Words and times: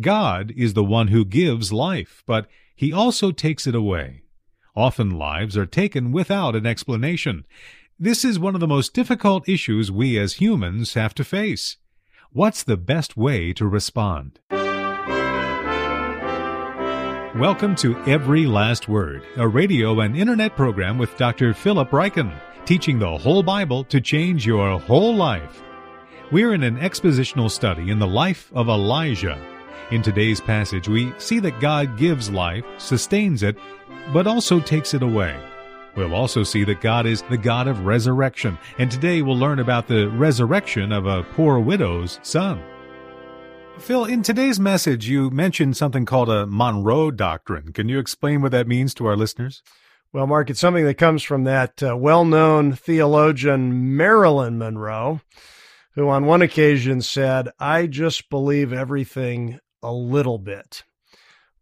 God 0.00 0.52
is 0.56 0.74
the 0.74 0.82
one 0.82 1.06
who 1.08 1.24
gives 1.24 1.72
life, 1.72 2.24
but 2.26 2.48
he 2.74 2.92
also 2.92 3.30
takes 3.30 3.64
it 3.64 3.76
away. 3.76 4.22
Often 4.74 5.10
lives 5.10 5.56
are 5.56 5.66
taken 5.66 6.10
without 6.10 6.56
an 6.56 6.66
explanation. 6.66 7.46
This 7.96 8.24
is 8.24 8.36
one 8.36 8.56
of 8.56 8.60
the 8.60 8.66
most 8.66 8.92
difficult 8.92 9.48
issues 9.48 9.92
we 9.92 10.18
as 10.18 10.34
humans 10.34 10.94
have 10.94 11.14
to 11.14 11.22
face. 11.22 11.76
What's 12.32 12.64
the 12.64 12.76
best 12.76 13.16
way 13.16 13.52
to 13.52 13.68
respond? 13.68 14.40
Welcome 17.38 17.76
to 17.76 17.96
Every 18.04 18.46
Last 18.46 18.88
Word, 18.88 19.22
a 19.36 19.46
radio 19.46 20.00
and 20.00 20.16
internet 20.16 20.56
program 20.56 20.98
with 20.98 21.16
Dr. 21.16 21.54
Philip 21.54 21.90
Ryken, 21.90 22.36
teaching 22.64 22.98
the 22.98 23.16
whole 23.16 23.44
Bible 23.44 23.84
to 23.84 24.00
change 24.00 24.44
your 24.44 24.76
whole 24.80 25.14
life. 25.14 25.62
We're 26.32 26.52
in 26.52 26.64
an 26.64 26.78
expositional 26.78 27.48
study 27.48 27.92
in 27.92 28.00
the 28.00 28.08
life 28.08 28.50
of 28.56 28.68
Elijah. 28.68 29.53
In 29.94 30.02
today's 30.02 30.40
passage, 30.40 30.88
we 30.88 31.14
see 31.18 31.38
that 31.38 31.60
God 31.60 31.96
gives 31.96 32.28
life, 32.28 32.64
sustains 32.78 33.44
it, 33.44 33.56
but 34.12 34.26
also 34.26 34.58
takes 34.58 34.92
it 34.92 35.04
away. 35.04 35.38
We'll 35.94 36.16
also 36.16 36.42
see 36.42 36.64
that 36.64 36.80
God 36.80 37.06
is 37.06 37.22
the 37.30 37.38
God 37.38 37.68
of 37.68 37.86
resurrection, 37.86 38.58
and 38.78 38.90
today 38.90 39.22
we'll 39.22 39.38
learn 39.38 39.60
about 39.60 39.86
the 39.86 40.08
resurrection 40.08 40.90
of 40.90 41.06
a 41.06 41.22
poor 41.22 41.60
widow's 41.60 42.18
son. 42.24 42.60
Phil, 43.78 44.04
in 44.06 44.24
today's 44.24 44.58
message, 44.58 45.08
you 45.08 45.30
mentioned 45.30 45.76
something 45.76 46.04
called 46.04 46.28
a 46.28 46.44
Monroe 46.44 47.12
Doctrine. 47.12 47.72
Can 47.72 47.88
you 47.88 48.00
explain 48.00 48.42
what 48.42 48.50
that 48.50 48.66
means 48.66 48.94
to 48.94 49.06
our 49.06 49.14
listeners? 49.14 49.62
Well, 50.12 50.26
Mark, 50.26 50.50
it's 50.50 50.58
something 50.58 50.86
that 50.86 50.98
comes 50.98 51.22
from 51.22 51.44
that 51.44 51.80
uh, 51.84 51.96
well 51.96 52.24
known 52.24 52.72
theologian 52.72 53.96
Marilyn 53.96 54.58
Monroe, 54.58 55.20
who 55.92 56.08
on 56.08 56.26
one 56.26 56.42
occasion 56.42 57.00
said, 57.00 57.50
I 57.60 57.86
just 57.86 58.28
believe 58.28 58.72
everything 58.72 59.60
a 59.84 59.92
little 59.92 60.38
bit. 60.38 60.82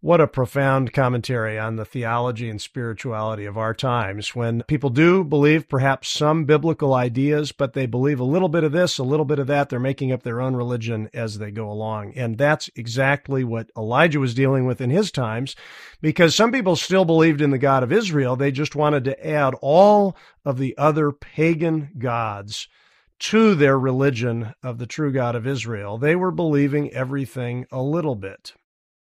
What 0.03 0.21
a 0.21 0.27
profound 0.27 0.93
commentary 0.93 1.57
on 1.57 1.77
the 1.77 1.85
theology 1.85 2.51
and 2.51 2.61
spirituality 2.61 3.45
of 3.45 3.57
our 3.57 3.73
times 3.73 4.35
when 4.35 4.65
people 4.65 4.91
do 4.91 5.23
believe 5.23 5.69
perhaps 5.69 6.09
some 6.09 6.45
biblical 6.45 6.93
ideas, 6.93 7.53
but 7.53 7.75
they 7.75 7.87
believe 7.87 8.19
a 8.19 8.25
little 8.25 8.49
bit 8.49 8.65
of 8.65 8.73
this, 8.73 8.99
a 8.99 9.05
little 9.05 9.25
bit 9.25 9.39
of 9.39 9.47
that. 9.47 9.69
They're 9.69 9.79
making 9.79 10.11
up 10.11 10.25
their 10.25 10.41
own 10.41 10.57
religion 10.57 11.09
as 11.15 11.39
they 11.39 11.53
go 11.53 11.71
along. 11.71 12.15
And 12.17 12.37
that's 12.37 12.69
exactly 12.75 13.45
what 13.45 13.71
Elijah 13.77 14.19
was 14.19 14.35
dealing 14.35 14.67
with 14.67 14.81
in 14.81 14.91
his 14.91 15.13
times 15.13 15.55
because 16.01 16.35
some 16.35 16.51
people 16.51 16.75
still 16.75 17.05
believed 17.05 17.41
in 17.41 17.51
the 17.51 17.57
God 17.57 17.85
of 17.85 17.93
Israel. 17.93 18.35
They 18.35 18.51
just 18.51 18.75
wanted 18.75 19.05
to 19.05 19.25
add 19.25 19.55
all 19.63 20.17
of 20.45 20.59
the 20.59 20.77
other 20.77 21.13
pagan 21.13 21.91
gods 21.97 22.67
to 23.23 23.55
their 23.55 23.79
religion 23.79 24.53
of 24.65 24.79
the 24.79 24.87
true 24.87 25.13
God 25.13 25.37
of 25.37 25.47
Israel. 25.47 25.97
They 25.97 26.17
were 26.17 26.33
believing 26.33 26.93
everything 26.93 27.67
a 27.71 27.81
little 27.81 28.17
bit. 28.17 28.53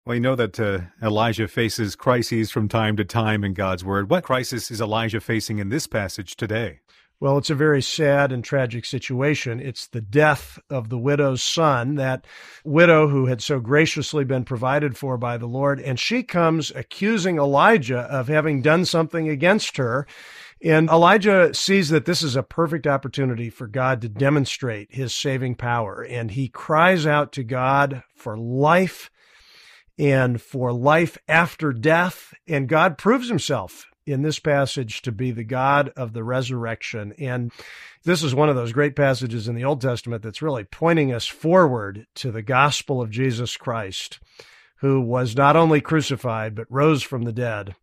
Well, 0.05 0.15
you 0.15 0.21
know 0.21 0.37
that 0.37 0.61
uh, 0.61 0.81
Elijah 1.03 1.49
faces 1.49 1.97
crises 1.97 2.51
from 2.51 2.69
time 2.69 2.97
to 2.99 3.05
time 3.05 3.45
in 3.45 3.55
God's 3.55 3.83
Word. 3.83 4.11
What 4.11 4.25
crisis 4.25 4.71
is 4.71 4.81
Elijah 4.81 5.21
facing 5.21 5.59
in 5.59 5.71
this 5.71 5.87
passage 5.87 6.37
today? 6.37 6.81
Well, 7.19 7.39
it's 7.39 7.51
a 7.51 7.55
very 7.55 7.83
sad 7.83 8.33
and 8.33 8.43
tragic 8.43 8.85
situation. 8.85 9.61
It's 9.61 9.87
the 9.87 10.01
death 10.01 10.59
of 10.71 10.89
the 10.89 10.99
widow's 10.99 11.43
son, 11.43 11.97
that 11.97 12.27
widow 12.65 13.09
who 13.09 13.27
had 13.27 13.43
so 13.43 13.61
graciously 13.61 14.25
been 14.25 14.45
provided 14.45 14.97
for 14.97 15.19
by 15.19 15.37
the 15.37 15.47
Lord. 15.47 15.81
And 15.81 15.99
she 15.99 16.23
comes 16.23 16.71
accusing 16.75 17.37
Elijah 17.37 18.01
of 18.01 18.29
having 18.29 18.63
done 18.63 18.87
something 18.87 19.29
against 19.29 19.77
her. 19.77 20.07
And 20.63 20.91
Elijah 20.91 21.55
sees 21.55 21.89
that 21.89 22.05
this 22.05 22.23
is 22.23 22.37
a 22.37 22.43
perfect 22.43 22.87
opportunity 22.87 23.49
for 23.49 23.67
God 23.67 24.03
to 24.03 24.09
demonstrate 24.09 24.95
his 24.95 25.15
saving 25.15 25.55
power. 25.55 26.03
And 26.03 26.31
he 26.31 26.49
cries 26.49 27.07
out 27.07 27.33
to 27.33 27.45
God 27.45 28.03
for 28.15 28.37
life 28.37 29.11
and 29.99 30.41
for 30.41 30.73
life 30.73 31.17
after 31.27 31.73
death. 31.73 32.35
And 32.47 32.69
God 32.69 32.99
proves 32.99 33.29
himself 33.29 33.87
in 34.07 34.21
this 34.23 34.39
passage 34.39 35.01
to 35.03 35.13
be 35.13 35.31
the 35.31 35.45
God 35.45 35.93
of 35.97 36.13
the 36.13 36.25
resurrection. 36.25 37.15
And 37.19 37.53
this 38.05 38.23
is 38.23 38.35
one 38.35 38.51
of 38.51 38.57
those 38.57 38.73
great 38.73 38.97
passages 38.97 39.49
in 39.49 39.55
the 39.55 39.65
Old 39.65 39.81
Testament 39.81 40.23
that's 40.23 40.43
really 40.43 40.65
pointing 40.65 41.13
us 41.13 41.27
forward 41.27 42.07
to 42.17 42.31
the 42.31 42.43
gospel 42.43 43.01
of 43.01 43.11
Jesus 43.11 43.57
Christ, 43.57 44.21
who 44.77 45.01
was 45.01 45.37
not 45.37 45.57
only 45.57 45.81
crucified, 45.81 46.55
but 46.55 46.67
rose 46.69 47.03
from 47.03 47.23
the 47.23 47.33
dead 47.33 47.75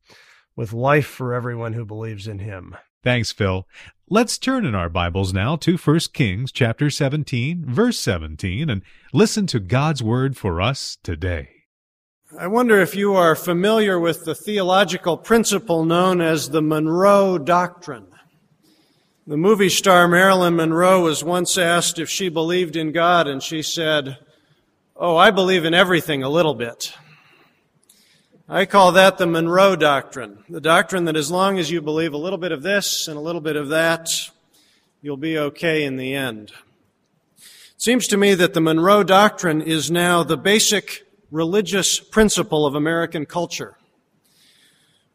with 0.58 0.74
life 0.74 1.06
for 1.06 1.34
everyone 1.34 1.72
who 1.72 1.86
believes 1.86 2.28
in 2.28 2.40
him. 2.40 2.76
Thanks, 3.04 3.32
Phil. 3.32 3.66
Let's 4.10 4.38
turn 4.38 4.66
in 4.66 4.76
our 4.76 4.90
Bibles 4.90 5.32
now 5.32 5.56
to 5.58 5.78
1 5.78 6.00
Kings 6.14 6.52
chapter 6.52 6.90
17, 6.90 7.64
verse 7.66 8.00
17, 8.00 8.70
and 8.70 8.82
listen 9.14 9.48
to 9.48 9.60
God's 9.60 10.04
word 10.04 10.36
for 10.36 10.62
us 10.62 10.98
today. 11.04 11.50
I 12.38 12.48
wonder 12.48 12.82
if 12.82 12.96
you 12.96 13.14
are 13.14 13.36
familiar 13.36 14.00
with 14.00 14.26
the 14.26 14.36
theological 14.36 15.16
principle 15.16 15.86
known 15.86 16.20
as 16.20 16.50
the 16.50 16.62
Monroe 16.62 17.38
Doctrine. 17.38 18.08
The 19.26 19.38
movie 19.38 19.70
star 19.70 20.08
Marilyn 20.08 20.56
Monroe 20.56 21.04
was 21.04 21.24
once 21.24 21.58
asked 21.58 22.00
if 22.00 22.10
she 22.10 22.30
believed 22.30 22.76
in 22.76 22.92
God, 22.92 23.28
and 23.28 23.44
she 23.44 23.62
said, 23.62 24.18
Oh, 24.96 25.16
I 25.16 25.32
believe 25.32 25.66
in 25.66 25.74
everything 25.74 26.24
a 26.24 26.30
little 26.30 26.56
bit. 26.56 26.94
I 28.50 28.66
call 28.66 28.94
that 28.94 29.18
the 29.18 29.28
Monroe 29.28 29.76
Doctrine. 29.76 30.42
The 30.48 30.62
doctrine 30.62 31.04
that 31.04 31.18
as 31.18 31.30
long 31.30 31.60
as 31.60 31.70
you 31.70 31.82
believe 31.82 32.14
a 32.14 32.18
little 32.18 32.38
bit 32.38 32.54
of 32.54 32.64
this 32.64 33.10
and 33.10 33.18
a 33.18 33.20
little 33.20 33.42
bit 33.42 33.58
of 33.58 33.68
that, 33.70 34.10
you'll 35.02 35.18
be 35.18 35.38
okay 35.38 35.84
in 35.84 35.98
the 35.98 36.14
end. 36.14 36.54
It 37.38 37.44
seems 37.76 38.08
to 38.08 38.16
me 38.16 38.36
that 38.36 38.54
the 38.54 38.62
Monroe 38.62 39.04
Doctrine 39.04 39.62
is 39.62 39.92
now 39.92 40.24
the 40.24 40.38
basic 40.38 41.06
religious 41.30 42.00
principle 42.00 42.66
of 42.66 42.74
American 42.74 43.26
culture. 43.26 43.76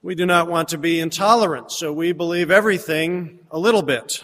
We 0.02 0.14
do 0.14 0.26
not 0.26 0.46
want 0.46 0.68
to 0.68 0.76
be 0.76 1.00
intolerant, 1.00 1.72
so 1.72 1.90
we 1.90 2.12
believe 2.12 2.50
everything 2.50 3.38
a 3.50 3.58
little 3.58 3.82
bit. 3.82 4.22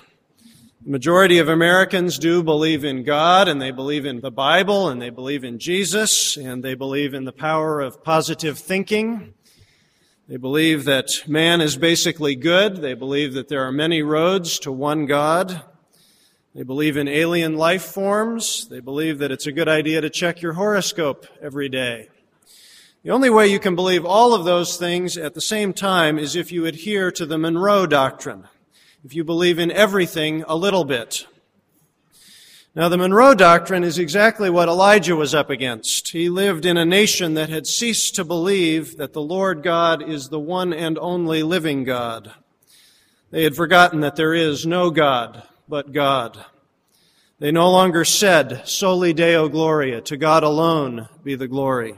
The 0.85 0.91
majority 0.91 1.39
of 1.39 1.49
Americans 1.49 2.21
do 2.21 2.41
believe 2.41 2.85
in 2.85 3.03
God, 3.03 3.49
and 3.49 3.61
they 3.61 3.73
believe 3.73 4.07
in 4.07 4.21
the 4.21 4.31
Bible, 4.31 4.89
and 4.89 5.03
they 5.03 5.11
believe 5.11 5.43
in 5.43 5.59
Jesus, 5.59 6.37
and 6.37 6.63
they 6.63 6.75
believe 6.75 7.15
in 7.15 7.25
the 7.25 7.33
power 7.33 7.81
of 7.81 8.05
positive 8.05 8.57
thinking. 8.57 9.35
They 10.29 10.37
believe 10.37 10.85
that 10.85 11.27
man 11.27 11.61
is 11.61 11.77
basically 11.77 12.37
good. 12.37 12.77
They 12.77 12.95
believe 12.95 13.35
that 13.35 13.49
there 13.49 13.67
are 13.67 13.73
many 13.73 14.03
roads 14.03 14.61
to 14.61 14.71
one 14.71 15.07
God. 15.07 15.63
They 16.55 16.63
believe 16.63 16.97
in 16.97 17.09
alien 17.09 17.57
life 17.57 17.85
forms. 17.85 18.69
They 18.69 18.81
believe 18.81 19.19
that 19.19 19.33
it's 19.33 19.49
a 19.49 19.53
good 19.53 19.69
idea 19.69 20.01
to 20.01 20.11
check 20.11 20.43
your 20.43 20.53
horoscope 20.53 21.27
every 21.43 21.69
day. 21.69 22.09
The 23.03 23.11
only 23.11 23.31
way 23.31 23.49
you 23.49 23.59
can 23.59 23.75
believe 23.75 24.05
all 24.05 24.33
of 24.33 24.45
those 24.45 24.77
things 24.77 25.17
at 25.17 25.35
the 25.35 25.41
same 25.41 25.73
time 25.73 26.21
is 26.21 26.37
if 26.37 26.53
you 26.53 26.67
adhere 26.67 27.11
to 27.13 27.27
the 27.27 27.39
Monroe 27.39 27.87
Doctrine, 27.87 28.47
if 29.05 29.15
you 29.15 29.25
believe 29.25 29.59
in 29.59 29.71
everything 29.71 30.45
a 30.49 30.57
little 30.57 30.85
bit. 30.85 31.27
Now, 32.75 32.89
the 32.89 32.99
Monroe 32.99 33.35
Doctrine 33.35 33.83
is 33.83 33.99
exactly 33.99 34.51
what 34.51 34.69
Elijah 34.69 35.17
was 35.17 35.35
up 35.35 35.51
against. 35.51 36.11
He 36.11 36.29
lived 36.29 36.65
in 36.65 36.77
a 36.77 36.85
nation 36.85 37.35
that 37.35 37.49
had 37.49 37.67
ceased 37.67 38.15
to 38.17 38.25
believe 38.25 38.99
that 38.99 39.13
the 39.13 39.23
Lord 39.23 39.63
God 39.63 40.03
is 40.03 40.29
the 40.29 40.39
one 40.39 40.73
and 40.73 40.99
only 40.99 41.43
living 41.43 41.85
God. 41.85 42.33
They 43.31 43.43
had 43.43 43.57
forgotten 43.57 44.01
that 44.01 44.17
there 44.17 44.35
is 44.35 44.65
no 44.65 44.91
God 44.91 45.43
but 45.69 45.93
God. 45.93 46.45
They 47.41 47.51
no 47.51 47.71
longer 47.71 48.05
said, 48.05 48.67
Soli 48.67 49.13
Deo 49.13 49.49
Gloria, 49.49 50.01
to 50.03 50.17
God 50.17 50.43
alone 50.43 51.09
be 51.23 51.35
the 51.35 51.49
glory. 51.49 51.95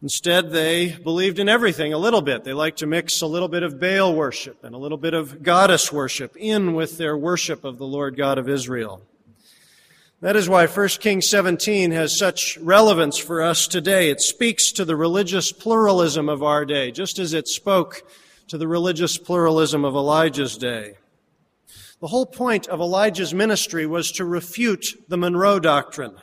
Instead, 0.00 0.50
they 0.50 0.92
believed 0.92 1.40
in 1.40 1.48
everything 1.48 1.92
a 1.92 1.98
little 1.98 2.22
bit. 2.22 2.44
They 2.44 2.52
liked 2.52 2.78
to 2.78 2.86
mix 2.86 3.20
a 3.20 3.26
little 3.26 3.48
bit 3.48 3.64
of 3.64 3.80
Baal 3.80 4.14
worship 4.14 4.62
and 4.62 4.72
a 4.72 4.78
little 4.78 4.98
bit 4.98 5.12
of 5.12 5.42
goddess 5.42 5.92
worship 5.92 6.36
in 6.36 6.74
with 6.74 6.98
their 6.98 7.16
worship 7.16 7.64
of 7.64 7.78
the 7.78 7.86
Lord 7.86 8.16
God 8.16 8.38
of 8.38 8.48
Israel. 8.48 9.02
That 10.20 10.36
is 10.36 10.48
why 10.48 10.66
1 10.66 10.88
Kings 11.00 11.28
17 11.28 11.90
has 11.90 12.16
such 12.16 12.58
relevance 12.58 13.18
for 13.18 13.42
us 13.42 13.66
today. 13.66 14.10
It 14.10 14.20
speaks 14.20 14.70
to 14.72 14.84
the 14.84 14.96
religious 14.96 15.50
pluralism 15.50 16.28
of 16.28 16.44
our 16.44 16.64
day, 16.64 16.92
just 16.92 17.18
as 17.18 17.32
it 17.32 17.48
spoke 17.48 18.02
to 18.46 18.58
the 18.58 18.68
religious 18.68 19.18
pluralism 19.18 19.84
of 19.84 19.94
Elijah's 19.94 20.56
day. 20.56 20.94
The 22.00 22.06
whole 22.06 22.26
point 22.26 22.68
of 22.68 22.80
Elijah's 22.80 23.34
ministry 23.34 23.84
was 23.84 24.12
to 24.12 24.24
refute 24.24 24.94
the 25.08 25.18
Monroe 25.18 25.58
Doctrine. 25.58 26.14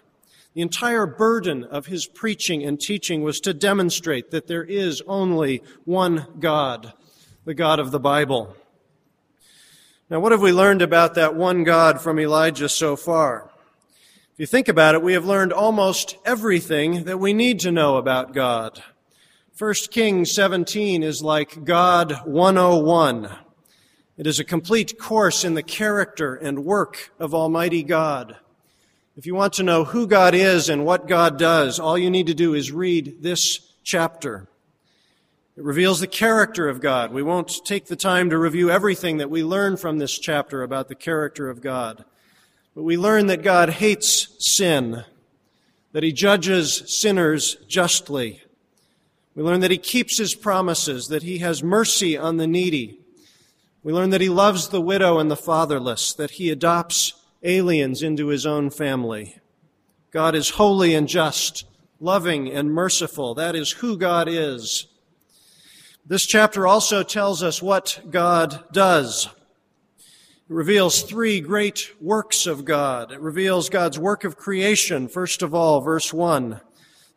The 0.56 0.62
entire 0.62 1.06
burden 1.06 1.66
of 1.66 1.88
his 1.88 2.07
preaching 2.07 2.63
and 2.63 2.80
teaching 2.80 3.24
was 3.24 3.42
to 3.42 3.54
demonstrate 3.54 4.31
that 4.31 4.48
there 4.48 4.63
is 4.63 5.04
only 5.06 5.62
one 5.84 6.28
God, 6.40 6.94
the 7.44 7.54
God 7.54 7.78
of 7.78 7.92
the 7.92 8.00
Bible. 8.00 8.56
Now, 10.10 10.22
what 10.22 10.31
have 10.31 10.42
we 10.42 10.54
learned 10.54 10.81
about 10.81 11.16
that 11.16 11.36
one 11.36 11.66
God 11.66 12.00
from 12.00 12.18
Elijah 12.18 12.69
so 12.69 12.96
far? 12.96 13.52
If 14.31 14.40
you 14.40 14.46
think 14.46 14.69
about 14.69 14.96
it, 14.96 15.04
we 15.04 15.12
have 15.12 15.25
learned 15.25 15.52
almost 15.52 16.16
everything 16.24 17.04
that 17.04 17.19
we 17.19 17.34
need 17.34 17.60
to 17.62 17.72
know 17.72 17.98
about 17.98 18.34
God. 18.34 18.81
1 19.58 19.74
Kings 19.92 20.31
17 20.31 21.04
is 21.04 21.22
like 21.22 21.66
God 21.66 22.22
101. 22.24 23.30
It 24.16 24.25
is 24.25 24.40
a 24.40 24.46
complete 24.46 24.98
course 24.98 25.44
in 25.44 25.56
the 25.56 25.63
character 25.63 26.34
and 26.34 26.63
work 26.63 27.12
of 27.19 27.34
Almighty 27.34 27.84
God. 27.84 28.38
If 29.17 29.25
you 29.25 29.33
want 29.33 29.53
to 29.53 29.63
know 29.63 29.85
who 29.85 30.07
God 30.07 30.35
is 30.35 30.67
and 30.67 30.85
what 30.85 31.07
God 31.07 31.39
does, 31.39 31.79
all 31.79 31.97
you 31.97 32.09
need 32.09 32.27
to 32.27 32.33
do 32.33 32.53
is 32.53 32.73
read 32.73 33.21
this 33.21 33.59
chapter. 33.81 34.50
It 35.56 35.63
reveals 35.63 36.01
the 36.01 36.07
character 36.07 36.67
of 36.67 36.81
God. 36.81 37.13
We 37.13 37.23
won't 37.23 37.63
take 37.63 37.85
the 37.85 37.95
time 37.95 38.29
to 38.29 38.38
review 38.38 38.69
everything 38.69 39.19
that 39.19 39.29
we 39.29 39.41
learn 39.41 39.77
from 39.77 40.00
this 40.00 40.19
chapter 40.19 40.63
about 40.63 40.89
the 40.89 40.95
character 40.95 41.50
of 41.50 41.62
God. 41.62 42.03
But 42.75 42.83
we 42.83 42.97
learn 42.97 43.27
that 43.27 43.41
God 43.41 43.69
hates 43.69 44.35
sin, 44.38 45.06
that 45.94 46.03
he 46.03 46.12
judges 46.12 46.83
sinners 46.85 47.56
justly. 47.69 48.44
We 49.33 49.44
learn 49.44 49.62
that 49.62 49.71
he 49.71 49.77
keeps 49.77 50.17
his 50.17 50.35
promises, 50.35 51.07
that 51.07 51.23
he 51.23 51.38
has 51.38 51.63
mercy 51.63 52.17
on 52.17 52.35
the 52.35 52.47
needy. 52.47 53.00
We 53.81 53.94
learn 53.94 54.09
that 54.09 54.19
he 54.19 54.27
loves 54.27 54.67
the 54.67 54.81
widow 54.81 55.19
and 55.19 55.31
the 55.31 55.38
fatherless, 55.38 56.12
that 56.15 56.31
he 56.31 56.50
adopts 56.50 57.13
aliens 57.45 58.03
into 58.03 58.27
his 58.27 58.45
own 58.45 58.69
family. 58.69 59.38
God 60.12 60.36
is 60.36 60.51
holy 60.51 60.95
and 60.95 61.07
just, 61.07 61.65
loving 62.00 62.50
and 62.50 62.71
merciful. 62.71 63.36
That 63.36 63.56
is 63.56 63.71
who 63.71 63.97
God 63.97 64.27
is. 64.27 64.88
This 66.06 66.25
chapter 66.25 66.68
also 66.68 67.03
tells 67.03 67.42
us 67.42 67.62
what 67.62 68.00
God 68.09 68.63
does. 68.71 69.27
It 69.97 70.53
reveals 70.53 71.01
three 71.01 71.42
great 71.42 71.92
works 72.00 72.45
of 72.45 72.65
God. 72.65 73.12
It 73.12 73.19
reveals 73.19 73.69
God's 73.69 73.98
work 73.98 74.24
of 74.24 74.38
creation, 74.38 75.07
first 75.07 75.41
of 75.41 75.56
all, 75.56 75.81
verse 75.81 76.13
1. 76.13 76.62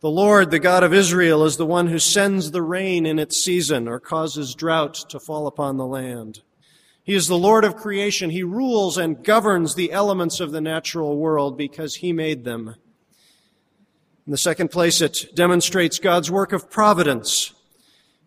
The 0.01 0.11
Lord, 0.11 0.51
the 0.51 0.59
God 0.59 0.85
of 0.85 0.95
Israel, 0.95 1.45
is 1.45 1.57
the 1.57 1.67
one 1.67 1.89
who 1.89 1.99
sends 1.99 2.51
the 2.51 2.63
rain 2.63 3.05
in 3.05 3.19
its 3.19 3.37
season 3.43 3.89
or 3.89 4.01
causes 4.01 4.55
drought 4.55 4.95
to 5.11 5.21
fall 5.21 5.47
upon 5.47 5.77
the 5.77 5.87
land. 5.87 6.43
He 7.09 7.15
is 7.15 7.27
the 7.27 7.39
Lord 7.39 7.65
of 7.65 7.75
creation. 7.75 8.29
He 8.29 8.43
rules 8.43 8.99
and 8.99 9.25
governs 9.25 9.75
the 9.75 9.93
elements 9.93 10.41
of 10.41 10.53
the 10.53 10.61
natural 10.61 11.17
world 11.17 11.57
because 11.57 11.95
he 11.95 12.13
made 12.13 12.45
them. 12.45 12.75
In 14.27 14.31
the 14.31 14.37
second 14.37 14.71
place, 14.71 15.01
it 15.01 15.35
demonstrates 15.35 15.99
God's 15.99 16.31
work 16.31 16.53
of 16.53 16.69
providence. 16.71 17.55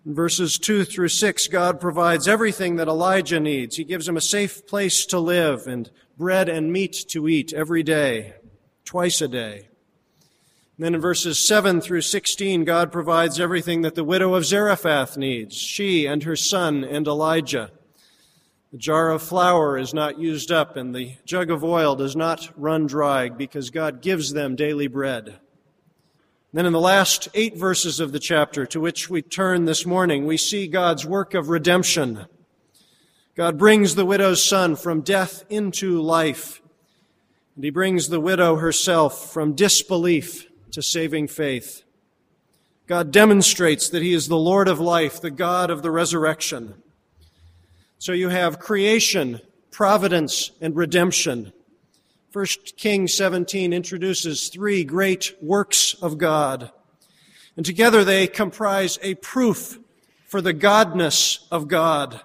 In 0.03 0.15
verses 0.15 0.57
2 0.57 0.83
through 0.83 1.09
6, 1.09 1.47
God 1.49 1.79
provides 1.79 2.27
everything 2.27 2.77
that 2.77 2.87
Elijah 2.87 3.39
needs. 3.39 3.75
He 3.75 3.83
gives 3.83 4.09
him 4.09 4.17
a 4.17 4.21
safe 4.21 4.65
place 4.65 5.05
to 5.05 5.19
live 5.19 5.67
and 5.67 5.91
bread 6.17 6.49
and 6.49 6.73
meat 6.73 7.05
to 7.09 7.27
eat 7.27 7.53
every 7.53 7.83
day, 7.83 8.33
twice 8.83 9.21
a 9.21 9.27
day. 9.27 9.67
And 10.77 10.85
then 10.85 10.95
in 10.95 11.01
verses 11.01 11.47
7 11.47 11.81
through 11.81 12.01
16, 12.01 12.65
God 12.65 12.91
provides 12.91 13.39
everything 13.39 13.83
that 13.83 13.93
the 13.93 14.03
widow 14.03 14.33
of 14.33 14.43
Zarephath 14.43 15.17
needs, 15.17 15.55
she 15.55 16.07
and 16.07 16.23
her 16.23 16.35
son 16.35 16.83
and 16.83 17.05
Elijah. 17.05 17.69
The 18.71 18.77
jar 18.77 19.11
of 19.11 19.21
flour 19.21 19.77
is 19.77 19.93
not 19.93 20.17
used 20.17 20.49
up 20.49 20.77
and 20.77 20.95
the 20.95 21.17
jug 21.25 21.51
of 21.51 21.61
oil 21.61 21.93
does 21.97 22.15
not 22.15 22.49
run 22.55 22.87
dry 22.87 23.27
because 23.27 23.69
God 23.69 24.01
gives 24.01 24.31
them 24.31 24.55
daily 24.55 24.87
bread. 24.87 25.39
Then 26.53 26.65
in 26.65 26.71
the 26.71 26.79
last 26.79 27.27
eight 27.33 27.57
verses 27.57 27.99
of 27.99 28.13
the 28.13 28.19
chapter 28.19 28.65
to 28.67 28.79
which 28.79 29.09
we 29.09 29.21
turn 29.21 29.65
this 29.65 29.85
morning, 29.85 30.25
we 30.25 30.37
see 30.37 30.67
God's 30.67 31.05
work 31.05 31.33
of 31.33 31.49
redemption. 31.49 32.27
God 33.35 33.57
brings 33.57 33.95
the 33.95 34.05
widow's 34.05 34.43
son 34.43 34.77
from 34.77 35.01
death 35.01 35.43
into 35.49 36.01
life, 36.01 36.61
and 37.55 37.65
he 37.65 37.71
brings 37.71 38.07
the 38.07 38.21
widow 38.21 38.55
herself 38.55 39.33
from 39.33 39.53
disbelief 39.53 40.47
to 40.71 40.81
saving 40.81 41.27
faith. 41.27 41.83
God 42.87 43.11
demonstrates 43.11 43.89
that 43.89 44.01
he 44.01 44.13
is 44.13 44.29
the 44.29 44.37
Lord 44.37 44.69
of 44.69 44.79
life, 44.79 45.19
the 45.19 45.31
God 45.31 45.69
of 45.69 45.81
the 45.81 45.91
resurrection. 45.91 46.81
So 48.01 48.13
you 48.13 48.29
have 48.29 48.57
creation, 48.57 49.41
providence, 49.69 50.49
and 50.59 50.75
redemption. 50.75 51.53
1 52.33 52.45
Kings 52.75 53.13
17 53.13 53.73
introduces 53.73 54.49
three 54.49 54.83
great 54.83 55.35
works 55.39 55.93
of 56.01 56.17
God. 56.17 56.71
And 57.55 57.63
together 57.63 58.03
they 58.03 58.25
comprise 58.25 58.97
a 59.03 59.13
proof 59.13 59.77
for 60.25 60.41
the 60.41 60.51
godness 60.51 61.45
of 61.51 61.67
God. 61.67 62.19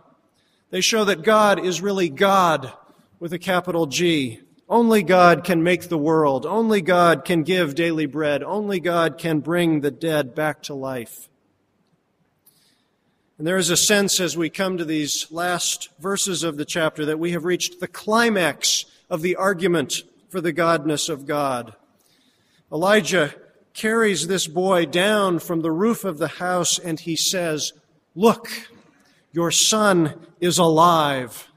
They 0.70 0.80
show 0.80 1.04
that 1.04 1.22
God 1.22 1.62
is 1.62 1.82
really 1.82 2.08
God 2.08 2.72
with 3.20 3.34
a 3.34 3.38
capital 3.38 3.84
G. 3.84 4.40
Only 4.70 5.02
God 5.02 5.44
can 5.44 5.62
make 5.62 5.90
the 5.90 5.98
world. 5.98 6.46
Only 6.46 6.80
God 6.80 7.26
can 7.26 7.42
give 7.42 7.74
daily 7.74 8.06
bread. 8.06 8.42
Only 8.42 8.80
God 8.80 9.18
can 9.18 9.40
bring 9.40 9.82
the 9.82 9.90
dead 9.90 10.34
back 10.34 10.62
to 10.62 10.74
life. 10.74 11.28
And 13.38 13.46
there 13.46 13.58
is 13.58 13.68
a 13.68 13.76
sense 13.76 14.18
as 14.18 14.34
we 14.34 14.48
come 14.48 14.78
to 14.78 14.84
these 14.84 15.30
last 15.30 15.90
verses 15.98 16.42
of 16.42 16.56
the 16.56 16.64
chapter 16.64 17.04
that 17.04 17.18
we 17.18 17.32
have 17.32 17.44
reached 17.44 17.80
the 17.80 17.88
climax 17.88 18.86
of 19.10 19.20
the 19.20 19.36
argument 19.36 20.04
for 20.30 20.40
the 20.40 20.54
godness 20.54 21.10
of 21.10 21.26
God. 21.26 21.74
Elijah 22.72 23.34
carries 23.74 24.26
this 24.26 24.46
boy 24.46 24.86
down 24.86 25.38
from 25.38 25.60
the 25.60 25.70
roof 25.70 26.02
of 26.02 26.16
the 26.16 26.28
house 26.28 26.78
and 26.78 26.98
he 26.98 27.14
says, 27.14 27.74
Look, 28.14 28.70
your 29.32 29.50
son 29.50 30.18
is 30.40 30.56
alive. 30.56 31.50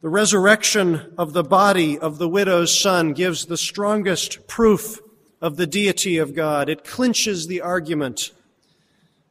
The 0.00 0.08
resurrection 0.08 1.12
of 1.18 1.34
the 1.34 1.44
body 1.44 1.98
of 1.98 2.16
the 2.16 2.28
widow's 2.28 2.74
son 2.74 3.12
gives 3.12 3.44
the 3.44 3.58
strongest 3.58 4.46
proof 4.46 5.00
of 5.42 5.56
the 5.56 5.66
deity 5.66 6.16
of 6.16 6.34
God. 6.34 6.70
It 6.70 6.82
clinches 6.82 7.46
the 7.46 7.60
argument. 7.60 8.32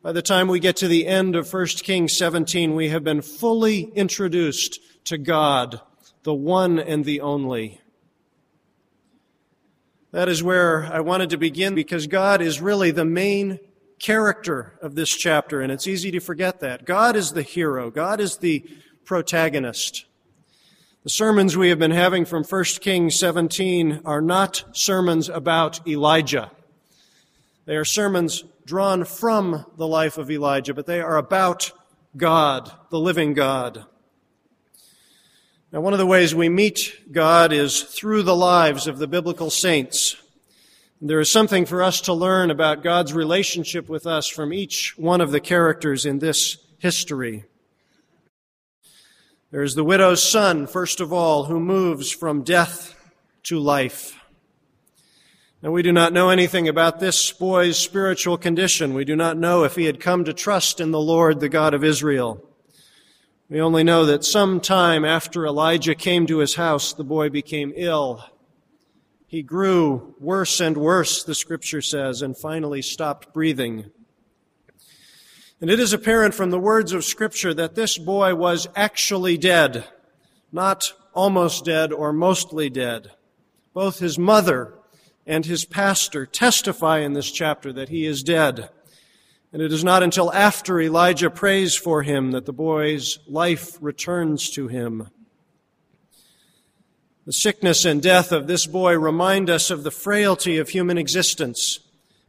By 0.06 0.12
the 0.12 0.22
time 0.22 0.48
we 0.48 0.60
get 0.60 0.76
to 0.78 0.88
the 0.88 1.08
end 1.08 1.36
of 1.36 1.52
1 1.52 1.66
Kings 1.82 2.16
17, 2.16 2.76
we 2.76 2.90
have 2.90 3.04
been 3.04 3.24
fully 3.24 3.86
introduced 3.96 4.80
to 5.06 5.18
God, 5.18 5.82
the 6.22 6.32
one 6.32 6.78
and 6.78 7.04
the 7.04 7.22
only. 7.22 7.82
That 10.12 10.30
is 10.30 10.44
where 10.44 10.86
I 10.94 11.00
wanted 11.00 11.32
to 11.32 11.38
begin 11.38 11.74
because 11.74 12.06
God 12.06 12.40
is 12.40 12.62
really 12.62 12.92
the 12.92 13.04
main 13.04 13.58
character 13.98 14.78
of 14.80 14.94
this 14.94 15.10
chapter, 15.10 15.60
and 15.60 15.72
it's 15.72 15.88
easy 15.88 16.12
to 16.12 16.20
forget 16.20 16.60
that. 16.60 16.86
God 16.86 17.16
is 17.16 17.32
the 17.32 17.42
hero, 17.42 17.90
God 17.90 18.20
is 18.20 18.38
the 18.38 18.64
protagonist. 19.06 20.06
The 21.02 21.10
sermons 21.10 21.58
we 21.58 21.70
have 21.70 21.80
been 21.80 21.90
having 21.90 22.26
from 22.26 22.44
1 22.44 22.64
Kings 22.80 23.18
17 23.18 24.02
are 24.06 24.22
not 24.22 24.66
sermons 24.72 25.30
about 25.30 25.88
Elijah. 25.88 26.52
They 27.66 27.76
are 27.76 27.84
sermons 27.84 28.44
drawn 28.66 29.06
from 29.06 29.66
the 29.78 29.88
life 29.88 30.18
of 30.18 30.32
Elijah, 30.32 30.74
but 30.74 30.86
they 30.86 31.00
are 31.00 31.18
about 31.18 31.72
God, 32.18 32.72
the 32.90 33.00
living 33.00 33.34
God. 33.34 33.86
Now, 35.72 35.82
one 35.82 35.94
of 35.94 36.00
the 36.00 36.06
ways 36.06 36.34
we 36.34 36.50
meet 36.50 37.12
God 37.12 37.52
is 37.52 37.84
through 37.84 38.24
the 38.24 38.36
lives 38.36 38.88
of 38.88 38.98
the 38.98 39.08
biblical 39.08 39.50
saints. 39.50 40.16
There 41.02 41.20
is 41.20 41.32
something 41.32 41.66
for 41.66 41.84
us 41.84 42.02
to 42.02 42.14
learn 42.14 42.50
about 42.50 42.82
God's 42.82 43.14
relationship 43.14 43.90
with 43.90 44.08
us 44.08 44.28
from 44.28 44.54
each 44.54 44.98
one 44.98 45.22
of 45.22 45.32
the 45.32 45.42
characters 45.42 46.06
in 46.06 46.20
this 46.20 46.58
history. 46.80 47.44
There 49.52 49.64
is 49.64 49.76
the 49.76 49.84
widow's 49.84 50.24
son, 50.24 50.66
first 50.66 51.00
of 51.02 51.12
all, 51.14 51.46
who 51.46 51.60
moves 51.60 52.10
from 52.10 52.44
death 52.44 52.96
to 53.44 53.60
life. 53.60 54.15
Now, 55.66 55.72
we 55.72 55.82
do 55.82 55.92
not 55.92 56.14
know 56.14 56.30
anything 56.30 56.68
about 56.68 57.00
this 57.00 57.32
boy's 57.32 57.80
spiritual 57.80 58.38
condition. 58.38 58.94
We 58.94 59.04
do 59.04 59.16
not 59.16 59.36
know 59.36 59.64
if 59.64 59.76
he 59.76 59.86
had 59.86 60.00
come 60.00 60.24
to 60.26 60.32
trust 60.32 60.80
in 60.80 60.92
the 60.92 61.02
Lord, 61.02 61.40
the 61.40 61.50
God 61.50 61.74
of 61.74 61.84
Israel. 61.84 62.48
We 63.50 63.60
only 63.60 63.84
know 63.84 64.06
that 64.06 64.24
some 64.24 64.60
time 64.60 65.04
after 65.04 65.44
Elijah 65.44 65.96
came 65.96 66.28
to 66.28 66.38
his 66.38 66.54
house, 66.54 66.94
the 66.94 67.04
boy 67.04 67.30
became 67.30 67.74
ill. 67.76 68.24
He 69.26 69.42
grew 69.42 70.14
worse 70.20 70.60
and 70.60 70.78
worse, 70.78 71.24
the 71.24 71.34
scripture 71.34 71.82
says, 71.82 72.22
and 72.22 72.38
finally 72.38 72.84
stopped 72.84 73.34
breathing. 73.34 73.90
And 75.60 75.72
it 75.72 75.80
is 75.80 75.94
apparent 75.94 76.36
from 76.36 76.52
the 76.52 76.60
words 76.60 76.94
of 76.94 77.04
scripture 77.04 77.56
that 77.56 77.74
this 77.74 77.98
boy 77.98 78.36
was 78.36 78.68
actually 78.76 79.40
dead, 79.40 79.88
not 80.52 80.94
almost 81.16 81.66
dead 81.66 81.92
or 81.92 82.14
mostly 82.14 82.70
dead. 82.70 83.14
Both 83.74 83.98
his 83.98 84.20
mother 84.20 84.76
and 85.26 85.46
his 85.46 85.66
pastor 85.66 86.26
testify 86.26 87.00
in 87.00 87.14
this 87.14 87.32
chapter 87.32 87.74
that 87.74 87.90
he 87.90 88.06
is 88.06 88.24
dead. 88.24 88.70
And 89.52 89.62
it 89.62 89.72
is 89.72 89.84
not 89.84 90.04
until 90.04 90.34
after 90.34 90.80
Elijah 90.80 91.30
prays 91.30 91.76
for 91.76 92.04
him 92.04 92.32
that 92.32 92.46
the 92.46 92.54
boy's 92.54 93.20
life 93.28 93.78
returns 93.80 94.50
to 94.52 94.68
him. 94.68 95.10
The 97.26 97.34
sickness 97.34 97.86
and 97.86 98.02
death 98.02 98.32
of 98.32 98.48
this 98.48 98.68
boy 98.68 99.00
remind 99.00 99.50
us 99.50 99.72
of 99.72 99.84
the 99.84 99.92
frailty 99.92 100.58
of 100.58 100.70
human 100.70 100.98
existence. 100.98 101.80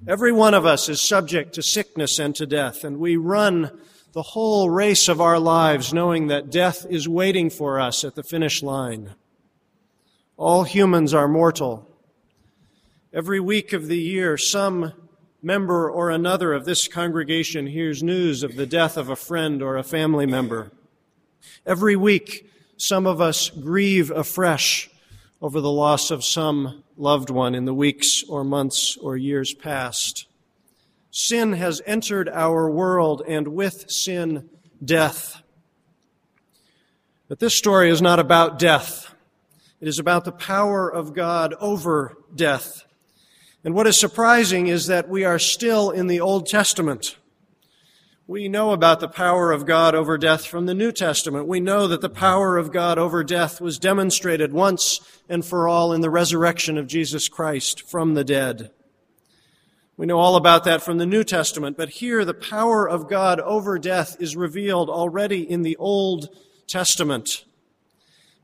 Every 0.07 0.33
one 0.33 0.55
of 0.55 0.65
us 0.65 0.89
is 0.89 1.03
subject 1.03 1.55
to 1.55 1.63
sickness 1.63 2.19
and 2.19 2.35
to 2.37 2.47
death, 2.47 2.85
and 2.85 2.99
we 2.99 3.17
run 3.17 3.79
the 4.13 4.23
whole 4.23 4.71
race 4.71 5.09
of 5.09 5.21
our 5.21 5.39
lives 5.39 5.93
knowing 5.93 6.29
that 6.29 6.51
death 6.51 6.87
is 6.89 7.07
waiting 7.07 7.51
for 7.51 7.79
us 7.79 8.05
at 8.05 8.15
the 8.15 8.23
finish 8.23 8.63
line. 8.63 9.15
All 10.39 10.65
humans 10.65 11.13
are 11.13 11.29
mortal. 11.29 11.91
Every 13.17 13.41
week 13.41 13.73
of 13.73 13.87
the 13.87 13.97
year, 13.97 14.37
some 14.37 14.93
member 15.41 15.91
or 15.91 16.11
another 16.11 16.53
of 16.53 16.67
this 16.67 16.87
congregation 16.87 17.67
hears 17.67 18.03
news 18.03 18.43
of 18.43 18.57
the 18.57 18.67
death 18.67 18.99
of 18.99 19.09
a 19.09 19.17
friend 19.17 19.63
or 19.63 19.79
a 19.79 19.83
family 19.83 20.27
member. 20.27 20.71
Every 21.65 21.97
week, 21.97 22.51
some 22.77 23.07
of 23.07 23.19
us 23.19 23.49
grieve 23.49 24.11
afresh 24.11 24.91
over 25.41 25.63
the 25.63 25.71
loss 25.71 26.11
of 26.11 26.27
some 26.27 26.85
loved 26.99 27.31
one 27.31 27.55
in 27.55 27.65
the 27.65 27.73
weeks 27.73 28.23
or 28.29 28.45
months 28.45 28.99
or 28.99 29.17
years 29.17 29.55
past. 29.55 30.27
Sin 31.11 31.55
has 31.55 31.81
entered 31.87 32.29
our 32.29 32.71
world, 32.71 33.23
and 33.27 33.49
with 33.49 33.91
sin, 33.91 34.51
death. 34.85 35.43
But 37.29 37.39
this 37.39 37.57
story 37.57 37.89
is 37.89 38.03
not 38.03 38.19
about 38.19 38.59
death. 38.59 39.15
It 39.81 39.89
is 39.89 39.99
about 39.99 40.27
the 40.27 40.33
power 40.33 40.87
of 40.87 41.15
God 41.15 41.55
over 41.61 42.19
death. 42.35 42.83
And 43.67 43.75
what 43.75 43.89
is 43.89 43.99
surprising 43.99 44.69
is 44.69 44.87
that 44.87 45.09
we 45.09 45.25
are 45.25 45.41
still 45.41 45.91
in 45.91 46.07
the 46.07 46.21
Old 46.21 46.47
Testament. 46.47 47.17
We 48.29 48.49
know 48.49 48.71
about 48.71 49.01
the 49.01 49.09
power 49.09 49.51
of 49.51 49.67
God 49.67 49.93
over 49.93 50.17
death 50.17 50.47
from 50.47 50.67
the 50.67 50.75
New 50.75 50.93
Testament. 50.93 51.49
We 51.49 51.59
know 51.59 51.89
that 51.89 52.01
the 52.01 52.09
power 52.09 52.59
of 52.59 52.71
God 52.71 52.97
over 52.97 53.25
death 53.25 53.61
was 53.61 53.81
demonstrated 53.81 54.53
once 54.53 55.01
and 55.29 55.45
for 55.45 55.67
all 55.67 55.93
in 55.93 56.01
the 56.01 56.11
resurrection 56.11 56.79
of 56.79 56.87
Jesus 56.87 57.29
Christ 57.29 57.83
from 57.83 58.15
the 58.15 58.23
dead. 58.23 58.71
We 59.97 60.07
know 60.07 60.21
all 60.21 60.37
about 60.37 60.63
that 60.63 60.81
from 60.81 60.99
the 60.99 61.05
New 61.05 61.25
Testament, 61.25 61.77
but 61.77 61.89
here 61.89 62.25
the 62.25 62.35
power 62.35 62.89
of 62.89 63.09
God 63.09 63.41
over 63.41 63.81
death 63.81 64.17
is 64.21 64.37
revealed 64.37 64.89
already 64.89 65.43
in 65.43 65.63
the 65.63 65.75
Old 65.79 66.29
Testament. 66.69 67.45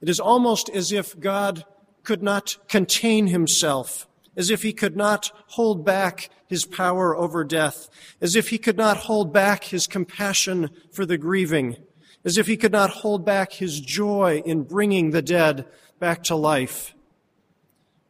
It 0.00 0.09
is 0.09 0.19
almost 0.19 0.69
as 0.69 0.91
if 0.91 1.21
God 1.21 1.64
could 2.02 2.25
not 2.25 2.57
contain 2.67 3.29
himself 3.29 4.09
as 4.37 4.51
if 4.51 4.62
he 4.62 4.73
could 4.73 4.97
not 4.97 5.31
hold 5.49 5.85
back 5.85 6.31
his 6.47 6.65
power 6.65 7.17
over 7.17 7.45
death, 7.45 7.89
as 8.21 8.37
if 8.37 8.49
he 8.49 8.59
could 8.59 8.77
not 8.77 8.97
hold 8.97 9.33
back 9.33 9.65
his 9.65 9.87
compassion 9.87 10.71
for 10.91 11.05
the 11.05 11.19
grieving, 11.19 11.77
as 12.25 12.39
if 12.39 12.47
he 12.47 12.57
could 12.57 12.73
not 12.73 12.91
hold 12.91 13.25
back 13.25 13.53
his 13.53 13.81
joy 13.81 14.43
in 14.45 14.62
bringing 14.62 15.11
the 15.11 15.23
dead 15.23 15.67
back 15.99 16.23
to 16.25 16.35
life. 16.35 16.95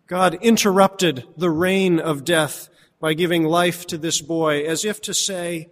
God 0.07 0.35
interrupted 0.43 1.25
the 1.37 1.51
reign 1.51 1.99
of 1.99 2.25
death 2.25 2.69
by 3.01 3.15
giving 3.15 3.45
life 3.45 3.87
to 3.89 3.99
this 3.99 4.21
boy, 4.21 4.65
as 4.65 4.85
if 4.85 5.01
to 5.03 5.15
say, 5.15 5.69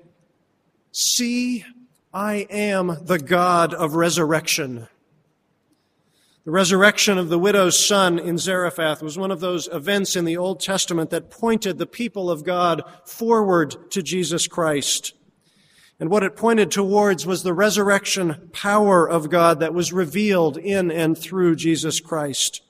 See, 0.92 1.64
I 2.12 2.46
am 2.50 2.98
the 3.04 3.18
God 3.20 3.72
of 3.72 3.94
resurrection. 3.94 4.88
The 6.44 6.50
resurrection 6.50 7.18
of 7.18 7.28
the 7.28 7.38
widow's 7.38 7.78
son 7.78 8.18
in 8.18 8.38
Zarephath 8.38 9.02
was 9.02 9.18
one 9.18 9.30
of 9.30 9.40
those 9.40 9.68
events 9.68 10.16
in 10.16 10.24
the 10.24 10.38
Old 10.38 10.60
Testament 10.60 11.10
that 11.10 11.30
pointed 11.30 11.76
the 11.76 11.86
people 11.86 12.30
of 12.30 12.44
God 12.44 12.82
forward 13.04 13.76
to 13.90 14.02
Jesus 14.02 14.46
Christ. 14.46 15.12
And 15.98 16.08
what 16.08 16.22
it 16.22 16.36
pointed 16.36 16.70
towards 16.70 17.26
was 17.26 17.42
the 17.42 17.52
resurrection 17.52 18.48
power 18.54 19.06
of 19.06 19.28
God 19.28 19.60
that 19.60 19.74
was 19.74 19.92
revealed 19.92 20.56
in 20.56 20.90
and 20.90 21.16
through 21.16 21.56
Jesus 21.56 22.00
Christ. 22.00 22.62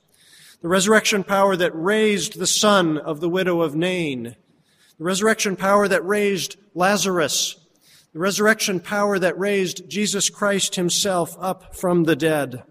The 0.62 0.68
resurrection 0.68 1.22
power 1.22 1.54
that 1.54 1.70
raised 1.72 2.40
the 2.40 2.48
son 2.48 2.98
of 2.98 3.20
the 3.20 3.28
widow 3.28 3.60
of 3.60 3.76
Nain. 3.76 4.34
The 4.98 5.04
resurrection 5.04 5.54
power 5.54 5.86
that 5.86 6.04
raised 6.04 6.56
Lazarus. 6.74 7.56
The 8.12 8.18
resurrection 8.18 8.80
power 8.80 9.16
that 9.20 9.38
raised 9.38 9.88
Jesus 9.88 10.28
Christ 10.28 10.74
himself 10.74 11.36
up 11.38 11.76
from 11.76 12.02
the 12.02 12.16
dead. 12.16 12.64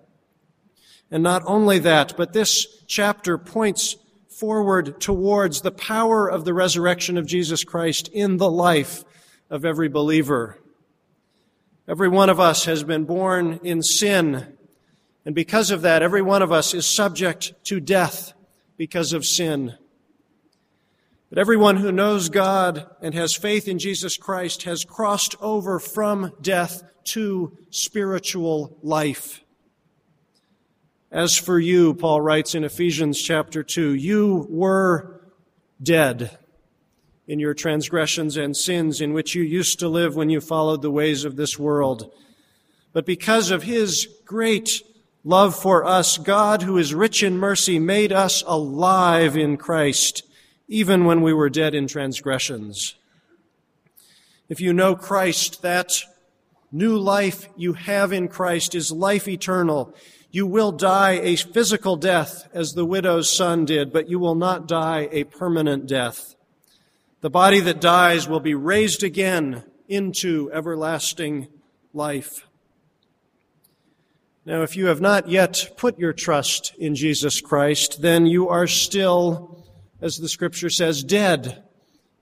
And 1.11 1.23
not 1.23 1.43
only 1.45 1.79
that, 1.79 2.15
but 2.17 2.33
this 2.33 2.83
chapter 2.87 3.37
points 3.37 3.95
forward 4.27 5.01
towards 5.01 5.61
the 5.61 5.71
power 5.71 6.29
of 6.29 6.45
the 6.45 6.53
resurrection 6.53 7.17
of 7.17 7.25
Jesus 7.25 7.63
Christ 7.63 8.07
in 8.09 8.37
the 8.37 8.49
life 8.49 9.03
of 9.49 9.65
every 9.65 9.89
believer. 9.89 10.57
Every 11.87 12.07
one 12.07 12.29
of 12.29 12.39
us 12.39 12.65
has 12.65 12.83
been 12.83 13.05
born 13.05 13.59
in 13.63 13.81
sin, 13.81 14.55
and 15.25 15.33
because 15.33 15.71
of 15.71 15.81
that, 15.81 16.03
every 16.03 16.21
one 16.21 16.41
of 16.41 16.51
us 16.51 16.73
is 16.73 16.85
subject 16.85 17.53
to 17.65 17.79
death 17.79 18.33
because 18.77 19.11
of 19.11 19.25
sin. 19.25 19.75
But 21.29 21.39
everyone 21.39 21.77
who 21.77 21.91
knows 21.91 22.29
God 22.29 22.87
and 23.01 23.13
has 23.13 23.35
faith 23.35 23.67
in 23.67 23.77
Jesus 23.77 24.17
Christ 24.17 24.63
has 24.63 24.85
crossed 24.85 25.35
over 25.41 25.79
from 25.79 26.33
death 26.41 26.83
to 27.05 27.57
spiritual 27.71 28.77
life. 28.81 29.43
As 31.11 31.35
for 31.35 31.59
you, 31.59 31.95
Paul 31.95 32.21
writes 32.21 32.53
in 32.53 32.63
Ephesians 32.63 33.19
chapter 33.19 33.63
2, 33.63 33.95
you 33.95 34.45
were 34.47 35.21
dead 35.81 36.37
in 37.27 37.39
your 37.39 37.55
transgressions 37.55 38.37
and 38.37 38.55
sins 38.55 39.01
in 39.01 39.13
which 39.13 39.33
you 39.33 39.41
used 39.41 39.79
to 39.79 39.89
live 39.89 40.15
when 40.15 40.29
you 40.29 40.39
followed 40.39 40.83
the 40.83 40.91
ways 40.91 41.25
of 41.25 41.35
this 41.35 41.57
world. 41.57 42.11
But 42.93 43.07
because 43.07 43.49
of 43.49 43.63
his 43.63 44.07
great 44.23 44.83
love 45.23 45.55
for 45.55 45.83
us, 45.83 46.19
God, 46.19 46.61
who 46.61 46.77
is 46.77 46.93
rich 46.93 47.23
in 47.23 47.37
mercy, 47.37 47.79
made 47.79 48.11
us 48.11 48.43
alive 48.45 49.35
in 49.35 49.57
Christ, 49.57 50.21
even 50.67 51.05
when 51.05 51.21
we 51.21 51.33
were 51.33 51.49
dead 51.49 51.73
in 51.73 51.87
transgressions. 51.87 52.93
If 54.47 54.61
you 54.61 54.73
know 54.73 54.95
Christ, 54.95 55.63
that 55.63 56.03
new 56.71 56.99
life 56.99 57.49
you 57.55 57.73
have 57.73 58.13
in 58.13 58.27
Christ 58.27 58.75
is 58.75 58.91
life 58.91 59.27
eternal. 59.27 59.95
You 60.31 60.45
will 60.45 60.71
die 60.71 61.19
a 61.23 61.35
physical 61.35 61.95
death 61.95 62.47
as 62.53 62.73
the 62.73 62.85
widow's 62.85 63.29
son 63.29 63.65
did, 63.65 63.91
but 63.91 64.09
you 64.09 64.19
will 64.19 64.35
not 64.35 64.67
die 64.67 65.09
a 65.11 65.23
permanent 65.23 65.87
death. 65.87 66.35
The 67.21 67.31
body 67.31 67.59
that 67.61 67.81
dies 67.81 68.27
will 68.27 68.39
be 68.39 68.53
raised 68.53 69.03
again 69.03 69.63
into 69.87 70.51
everlasting 70.53 71.47
life. 71.93 72.45
Now, 74.45 74.61
if 74.61 74.77
you 74.77 74.85
have 74.85 75.01
not 75.01 75.29
yet 75.29 75.71
put 75.77 75.99
your 75.99 76.13
trust 76.13 76.73
in 76.77 76.95
Jesus 76.95 77.41
Christ, 77.41 78.01
then 78.01 78.25
you 78.25 78.49
are 78.49 78.67
still, 78.67 79.65
as 79.99 80.17
the 80.17 80.29
scripture 80.29 80.69
says, 80.69 81.03
dead 81.03 81.63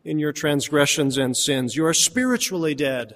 in 0.03 0.17
your 0.17 0.31
transgressions 0.31 1.17
and 1.17 1.35
sins. 1.35 1.75
You 1.75 1.85
are 1.85 1.93
spiritually 1.93 2.73
dead. 2.73 3.15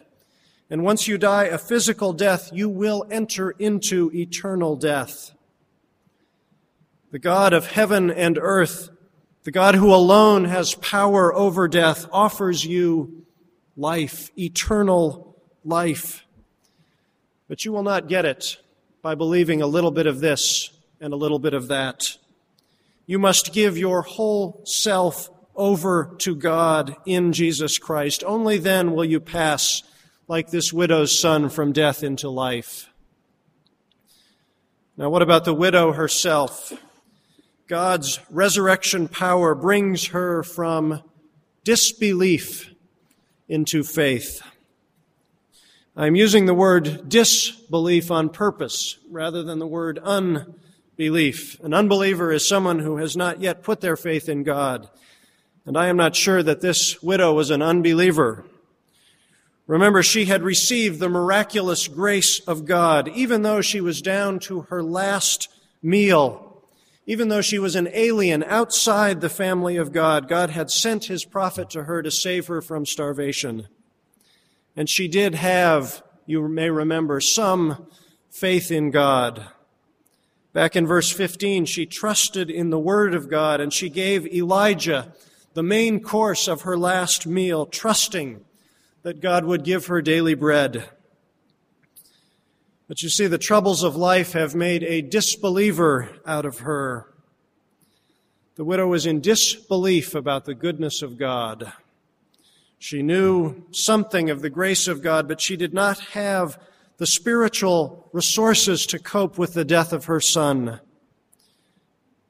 And 0.72 0.86
once 0.86 1.06
you 1.06 1.18
die 1.18 1.44
a 1.44 1.58
physical 1.58 2.14
death, 2.14 2.50
you 2.54 2.70
will 2.70 3.06
enter 3.12 3.52
into 3.52 4.10
eternal 4.14 4.78
death. 4.78 5.34
The 7.12 7.20
God 7.20 7.52
of 7.52 7.68
heaven 7.68 8.10
and 8.10 8.38
earth, 8.42 8.90
the 9.44 9.52
God 9.52 9.76
who 9.76 9.94
alone 9.94 10.46
has 10.46 10.76
power 10.76 11.36
over 11.36 11.68
death, 11.68 12.08
offers 12.10 12.66
you 12.66 13.26
life, 13.76 14.32
eternal 14.40 15.36
life. 15.66 16.26
But 17.50 17.66
you 17.66 17.74
will 17.74 17.84
not 17.84 18.08
get 18.08 18.24
it 18.24 18.56
by 19.02 19.14
believing 19.14 19.62
a 19.62 19.68
little 19.68 19.92
bit 19.92 20.08
of 20.08 20.22
this 20.22 20.70
and 21.02 21.12
a 21.12 21.18
little 21.18 21.40
bit 21.40 21.54
of 21.54 21.68
that. 21.68 22.16
You 23.06 23.20
must 23.20 23.52
give 23.52 23.78
your 23.78 24.04
whole 24.04 24.62
self 24.64 25.30
over 25.54 26.16
to 26.20 26.34
God 26.34 26.96
in 27.06 27.34
Jesus 27.34 27.78
Christ. 27.78 28.24
Only 28.24 28.58
then 28.58 28.94
will 28.94 29.04
you 29.04 29.20
pass 29.20 29.84
like 30.32 30.50
this 30.50 30.72
widow's 30.72 31.20
son 31.20 31.50
from 31.50 31.74
death 31.74 32.04
into 32.06 32.30
life. 32.30 32.90
Now, 34.96 35.10
what 35.10 35.22
about 35.22 35.44
the 35.44 35.54
widow 35.54 35.92
herself? 35.92 36.72
God's 37.68 38.18
resurrection 38.30 39.10
power 39.10 39.54
brings 39.54 40.08
her 40.08 40.42
from 40.42 41.04
disbelief 41.66 42.74
into 43.50 43.84
faith. 43.84 44.42
I'm 45.98 46.16
using 46.16 46.46
the 46.46 46.54
word 46.54 47.10
disbelief 47.10 48.10
on 48.10 48.30
purpose 48.30 49.00
rather 49.10 49.44
than 49.44 49.60
the 49.60 49.68
word 49.68 50.00
unbelief. 50.00 51.60
An 51.60 51.74
unbeliever 51.74 52.32
is 52.32 52.48
someone 52.48 52.80
who 52.80 52.96
has 52.96 53.18
not 53.18 53.42
yet 53.42 53.64
put 53.64 53.82
their 53.82 53.98
faith 53.98 54.30
in 54.30 54.44
God. 54.44 54.90
And 55.66 55.76
I 55.76 55.88
am 55.88 55.98
not 55.98 56.16
sure 56.16 56.42
that 56.42 56.62
this 56.62 57.04
widow 57.04 57.34
was 57.34 57.50
an 57.50 57.62
unbeliever. 57.62 58.46
Remember, 59.68 60.04
she 60.04 60.26
had 60.26 60.44
received 60.44 61.00
the 61.00 61.10
miraculous 61.10 61.88
grace 61.88 62.40
of 62.42 62.66
God, 62.66 63.08
even 63.10 63.42
though 63.42 63.62
she 63.62 63.80
was 63.80 64.02
down 64.02 64.40
to 64.40 64.62
her 64.64 64.84
last 64.84 65.50
meal. 65.82 66.64
Even 67.06 67.30
though 67.30 67.42
she 67.42 67.60
was 67.60 67.76
an 67.76 67.90
alien 67.94 68.44
outside 68.44 69.22
the 69.22 69.30
family 69.30 69.78
of 69.78 69.92
God, 69.92 70.28
God 70.28 70.52
had 70.52 70.70
sent 70.70 71.06
his 71.06 71.26
prophet 71.26 71.70
to 71.72 71.84
her 71.84 72.02
to 72.02 72.12
save 72.12 72.48
her 72.48 72.62
from 72.62 72.86
starvation. 72.86 73.68
And 74.76 74.90
she 74.90 75.08
did 75.08 75.36
have, 75.36 76.04
you 76.26 76.48
may 76.48 76.70
remember, 76.70 77.20
some 77.20 77.88
faith 78.30 78.72
in 78.72 78.92
God. 78.92 79.46
Back 80.54 80.76
in 80.76 80.86
verse 80.86 81.12
15, 81.12 81.66
she 81.66 81.86
trusted 81.86 82.50
in 82.50 82.70
the 82.70 82.80
word 82.80 83.14
of 83.14 83.30
God 83.30 83.62
and 83.62 83.72
she 83.72 83.90
gave 83.90 84.28
Elijah 84.28 85.14
the 85.54 85.64
main 85.64 86.02
course 86.02 86.48
of 86.48 86.62
her 86.62 86.78
last 86.78 87.26
meal, 87.26 87.66
trusting 87.66 88.44
that 89.04 89.20
God 89.20 89.46
would 89.46 89.64
give 89.64 89.88
her 89.88 90.02
daily 90.02 90.36
bread. 90.36 90.90
But 92.88 93.02
you 93.02 93.10
see, 93.10 93.28
the 93.28 93.38
troubles 93.38 93.84
of 93.84 93.96
life 93.96 94.34
have 94.34 94.54
made 94.54 94.84
a 94.84 95.02
disbeliever 95.02 96.10
out 96.26 96.46
of 96.46 96.60
her. 96.60 97.08
The 98.56 98.66
widow 98.66 98.88
was 98.88 99.06
in 99.06 99.22
disbelief 99.22 100.14
about 100.14 100.46
the 100.46 100.54
goodness 100.54 101.02
of 101.02 101.18
God. 101.18 101.72
She 102.78 103.02
knew 103.02 103.64
something 103.72 104.30
of 104.30 104.42
the 104.42 104.50
grace 104.50 104.88
of 104.88 105.02
God, 105.02 105.28
but 105.28 105.40
she 105.40 105.56
did 105.56 105.74
not 105.74 106.00
have 106.00 106.60
the 106.98 107.08
spiritual 107.08 108.10
resources 108.12 108.86
to 108.88 109.00
cope 109.00 109.38
with 109.38 109.54
the 109.54 109.66
death 109.66 109.94
of 109.94 110.06
her 110.06 110.20
son. 110.20 110.80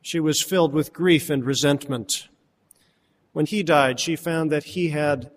She 0.02 0.20
was 0.20 0.42
filled 0.42 0.74
with 0.74 0.94
grief 0.94 1.30
and 1.30 1.44
resentment. 1.44 2.28
When 3.34 3.46
he 3.46 3.64
died, 3.64 4.00
she 4.00 4.16
found 4.16 4.52
that 4.52 4.64
he 4.64 4.90
had 4.90 5.32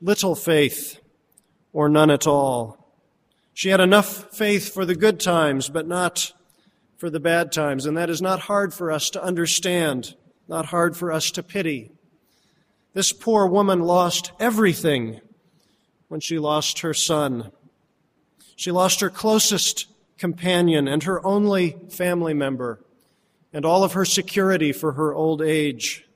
little 0.00 0.34
faith 0.34 1.00
or 1.72 1.88
none 1.88 2.10
at 2.10 2.26
all. 2.26 2.78
She 3.52 3.68
had 3.68 3.80
enough 3.80 4.36
faith 4.36 4.72
for 4.72 4.84
the 4.84 4.96
good 4.96 5.20
times, 5.20 5.68
but 5.68 5.86
not 5.86 6.32
for 6.96 7.10
the 7.10 7.20
bad 7.20 7.52
times. 7.52 7.86
And 7.86 7.96
that 7.96 8.10
is 8.10 8.22
not 8.22 8.40
hard 8.40 8.74
for 8.74 8.90
us 8.90 9.10
to 9.10 9.22
understand, 9.22 10.14
not 10.48 10.66
hard 10.66 10.96
for 10.96 11.12
us 11.12 11.30
to 11.32 11.42
pity. 11.42 11.90
This 12.94 13.12
poor 13.12 13.46
woman 13.46 13.80
lost 13.80 14.32
everything 14.38 15.20
when 16.08 16.20
she 16.20 16.38
lost 16.38 16.80
her 16.80 16.94
son. 16.94 17.50
She 18.56 18.70
lost 18.70 19.00
her 19.00 19.10
closest 19.10 19.86
companion 20.16 20.86
and 20.86 21.02
her 21.02 21.24
only 21.26 21.76
family 21.90 22.34
member, 22.34 22.84
and 23.52 23.64
all 23.64 23.84
of 23.84 23.92
her 23.92 24.04
security 24.04 24.72
for 24.72 24.92
her 24.92 25.12
old 25.12 25.42
age. 25.42 26.06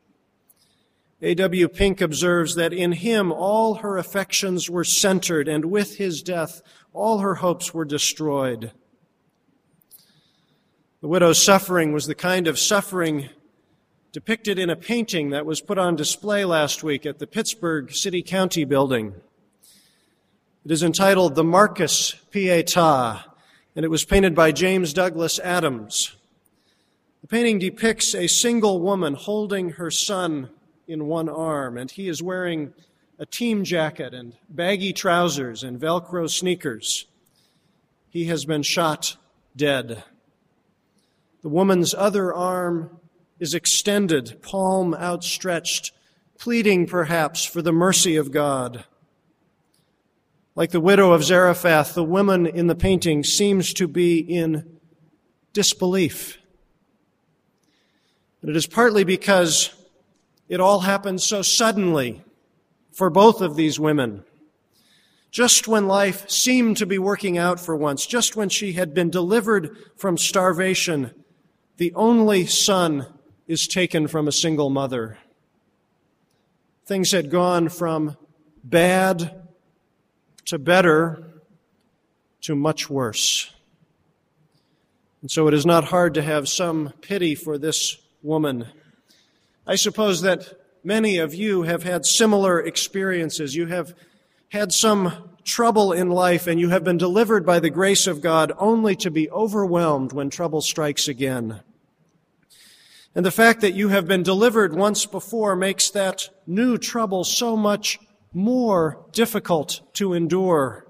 A.W. 1.20 1.68
Pink 1.68 2.00
observes 2.00 2.54
that 2.54 2.72
in 2.72 2.92
him 2.92 3.32
all 3.32 3.76
her 3.76 3.98
affections 3.98 4.70
were 4.70 4.84
centered, 4.84 5.48
and 5.48 5.64
with 5.64 5.96
his 5.96 6.22
death 6.22 6.62
all 6.92 7.18
her 7.18 7.36
hopes 7.36 7.74
were 7.74 7.84
destroyed. 7.84 8.70
The 11.00 11.08
widow's 11.08 11.42
suffering 11.42 11.92
was 11.92 12.06
the 12.06 12.14
kind 12.14 12.46
of 12.46 12.58
suffering 12.58 13.30
depicted 14.12 14.58
in 14.58 14.70
a 14.70 14.76
painting 14.76 15.30
that 15.30 15.46
was 15.46 15.60
put 15.60 15.78
on 15.78 15.96
display 15.96 16.44
last 16.44 16.82
week 16.82 17.04
at 17.04 17.18
the 17.18 17.26
Pittsburgh 17.26 17.92
City 17.92 18.22
County 18.22 18.64
building. 18.64 19.14
It 20.64 20.70
is 20.70 20.82
entitled 20.82 21.34
The 21.34 21.44
Marcus 21.44 22.14
Pietà, 22.32 23.24
and 23.74 23.84
it 23.84 23.88
was 23.88 24.04
painted 24.04 24.34
by 24.34 24.52
James 24.52 24.92
Douglas 24.92 25.38
Adams. 25.40 26.16
The 27.22 27.28
painting 27.28 27.58
depicts 27.58 28.14
a 28.14 28.28
single 28.28 28.80
woman 28.80 29.14
holding 29.14 29.70
her 29.70 29.90
son 29.90 30.50
in 30.88 31.06
one 31.06 31.28
arm, 31.28 31.76
and 31.76 31.90
he 31.90 32.08
is 32.08 32.22
wearing 32.22 32.72
a 33.18 33.26
team 33.26 33.62
jacket 33.62 34.14
and 34.14 34.34
baggy 34.48 34.92
trousers 34.92 35.62
and 35.62 35.78
Velcro 35.78 36.28
sneakers. 36.28 37.06
He 38.08 38.24
has 38.24 38.46
been 38.46 38.62
shot 38.62 39.16
dead. 39.54 40.02
The 41.42 41.48
woman's 41.48 41.94
other 41.94 42.32
arm 42.32 42.98
is 43.38 43.54
extended, 43.54 44.40
palm 44.42 44.94
outstretched, 44.94 45.92
pleading 46.38 46.86
perhaps 46.86 47.44
for 47.44 47.60
the 47.60 47.72
mercy 47.72 48.16
of 48.16 48.32
God. 48.32 48.84
Like 50.54 50.70
the 50.70 50.80
widow 50.80 51.12
of 51.12 51.22
Zarephath, 51.22 51.94
the 51.94 52.02
woman 52.02 52.46
in 52.46 52.66
the 52.66 52.74
painting 52.74 53.22
seems 53.22 53.72
to 53.74 53.86
be 53.86 54.18
in 54.18 54.78
disbelief. 55.52 56.38
But 58.40 58.50
it 58.50 58.56
is 58.56 58.66
partly 58.66 59.04
because 59.04 59.72
it 60.48 60.60
all 60.60 60.80
happened 60.80 61.20
so 61.20 61.42
suddenly 61.42 62.24
for 62.92 63.10
both 63.10 63.40
of 63.40 63.56
these 63.56 63.78
women. 63.78 64.24
Just 65.30 65.68
when 65.68 65.86
life 65.86 66.28
seemed 66.30 66.78
to 66.78 66.86
be 66.86 66.98
working 66.98 67.36
out 67.36 67.60
for 67.60 67.76
once, 67.76 68.06
just 68.06 68.34
when 68.34 68.48
she 68.48 68.72
had 68.72 68.94
been 68.94 69.10
delivered 69.10 69.76
from 69.96 70.16
starvation, 70.16 71.12
the 71.76 71.92
only 71.94 72.46
son 72.46 73.06
is 73.46 73.68
taken 73.68 74.08
from 74.08 74.26
a 74.26 74.32
single 74.32 74.70
mother. 74.70 75.18
Things 76.86 77.12
had 77.12 77.30
gone 77.30 77.68
from 77.68 78.16
bad 78.64 79.42
to 80.46 80.58
better 80.58 81.42
to 82.40 82.54
much 82.54 82.88
worse. 82.88 83.50
And 85.20 85.30
so 85.30 85.46
it 85.48 85.54
is 85.54 85.66
not 85.66 85.84
hard 85.84 86.14
to 86.14 86.22
have 86.22 86.48
some 86.48 86.94
pity 87.02 87.34
for 87.34 87.58
this 87.58 87.98
woman 88.22 88.66
I 89.70 89.74
suppose 89.74 90.22
that 90.22 90.54
many 90.82 91.18
of 91.18 91.34
you 91.34 91.64
have 91.64 91.82
had 91.82 92.06
similar 92.06 92.58
experiences. 92.58 93.54
You 93.54 93.66
have 93.66 93.94
had 94.48 94.72
some 94.72 95.28
trouble 95.44 95.92
in 95.92 96.08
life 96.08 96.46
and 96.46 96.58
you 96.58 96.70
have 96.70 96.84
been 96.84 96.96
delivered 96.96 97.44
by 97.44 97.60
the 97.60 97.68
grace 97.68 98.06
of 98.06 98.22
God 98.22 98.50
only 98.56 98.96
to 98.96 99.10
be 99.10 99.30
overwhelmed 99.30 100.14
when 100.14 100.30
trouble 100.30 100.62
strikes 100.62 101.06
again. 101.06 101.60
And 103.14 103.26
the 103.26 103.30
fact 103.30 103.60
that 103.60 103.74
you 103.74 103.90
have 103.90 104.08
been 104.08 104.22
delivered 104.22 104.74
once 104.74 105.04
before 105.04 105.54
makes 105.54 105.90
that 105.90 106.30
new 106.46 106.78
trouble 106.78 107.22
so 107.22 107.54
much 107.54 107.98
more 108.32 109.04
difficult 109.12 109.82
to 109.94 110.14
endure. 110.14 110.86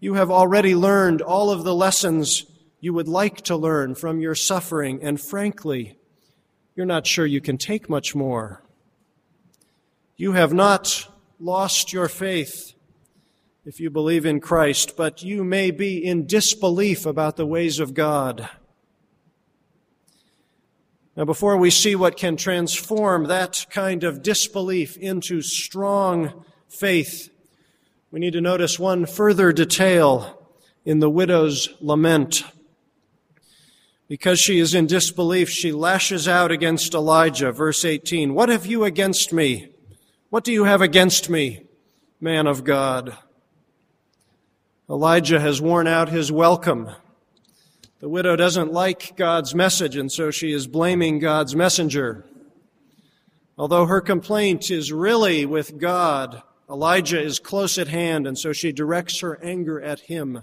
You 0.00 0.14
have 0.14 0.32
already 0.32 0.74
learned 0.74 1.22
all 1.22 1.50
of 1.50 1.62
the 1.62 1.74
lessons 1.76 2.44
you 2.80 2.92
would 2.92 3.08
like 3.08 3.42
to 3.42 3.56
learn 3.56 3.94
from 3.94 4.18
your 4.20 4.34
suffering, 4.34 5.00
and 5.00 5.20
frankly, 5.20 5.96
you're 6.74 6.86
not 6.86 7.06
sure 7.06 7.24
you 7.24 7.40
can 7.40 7.56
take 7.56 7.88
much 7.88 8.14
more. 8.14 8.62
You 10.16 10.32
have 10.32 10.52
not 10.52 11.08
lost 11.38 11.92
your 11.92 12.08
faith 12.08 12.74
if 13.64 13.80
you 13.80 13.90
believe 13.90 14.26
in 14.26 14.40
Christ, 14.40 14.96
but 14.96 15.22
you 15.22 15.44
may 15.44 15.70
be 15.70 16.04
in 16.04 16.26
disbelief 16.26 17.06
about 17.06 17.36
the 17.36 17.46
ways 17.46 17.78
of 17.80 17.94
God. 17.94 18.48
Now, 21.16 21.24
before 21.24 21.56
we 21.56 21.70
see 21.70 21.94
what 21.94 22.16
can 22.16 22.36
transform 22.36 23.24
that 23.26 23.66
kind 23.70 24.02
of 24.02 24.22
disbelief 24.22 24.96
into 24.96 25.42
strong 25.42 26.44
faith, 26.68 27.30
we 28.10 28.18
need 28.18 28.32
to 28.32 28.40
notice 28.40 28.78
one 28.78 29.06
further 29.06 29.52
detail 29.52 30.48
in 30.84 30.98
the 30.98 31.10
widow's 31.10 31.68
lament. 31.80 32.42
Because 34.08 34.38
she 34.38 34.58
is 34.58 34.74
in 34.74 34.86
disbelief, 34.86 35.48
she 35.48 35.72
lashes 35.72 36.28
out 36.28 36.52
against 36.52 36.94
Elijah. 36.94 37.52
Verse 37.52 37.84
18 37.84 38.34
What 38.34 38.48
have 38.48 38.66
you 38.66 38.84
against 38.84 39.32
me? 39.32 39.70
What 40.30 40.44
do 40.44 40.52
you 40.52 40.64
have 40.64 40.82
against 40.82 41.30
me, 41.30 41.64
man 42.20 42.46
of 42.46 42.64
God? 42.64 43.16
Elijah 44.90 45.40
has 45.40 45.62
worn 45.62 45.86
out 45.86 46.10
his 46.10 46.30
welcome. 46.30 46.90
The 48.00 48.08
widow 48.08 48.36
doesn't 48.36 48.72
like 48.72 49.16
God's 49.16 49.54
message, 49.54 49.96
and 49.96 50.12
so 50.12 50.30
she 50.30 50.52
is 50.52 50.66
blaming 50.66 51.20
God's 51.20 51.56
messenger. 51.56 52.26
Although 53.56 53.86
her 53.86 54.02
complaint 54.02 54.70
is 54.70 54.92
really 54.92 55.46
with 55.46 55.78
God, 55.78 56.42
Elijah 56.68 57.22
is 57.22 57.38
close 57.38 57.78
at 57.78 57.88
hand, 57.88 58.26
and 58.26 58.36
so 58.36 58.52
she 58.52 58.72
directs 58.72 59.20
her 59.20 59.42
anger 59.42 59.80
at 59.80 60.00
him. 60.00 60.42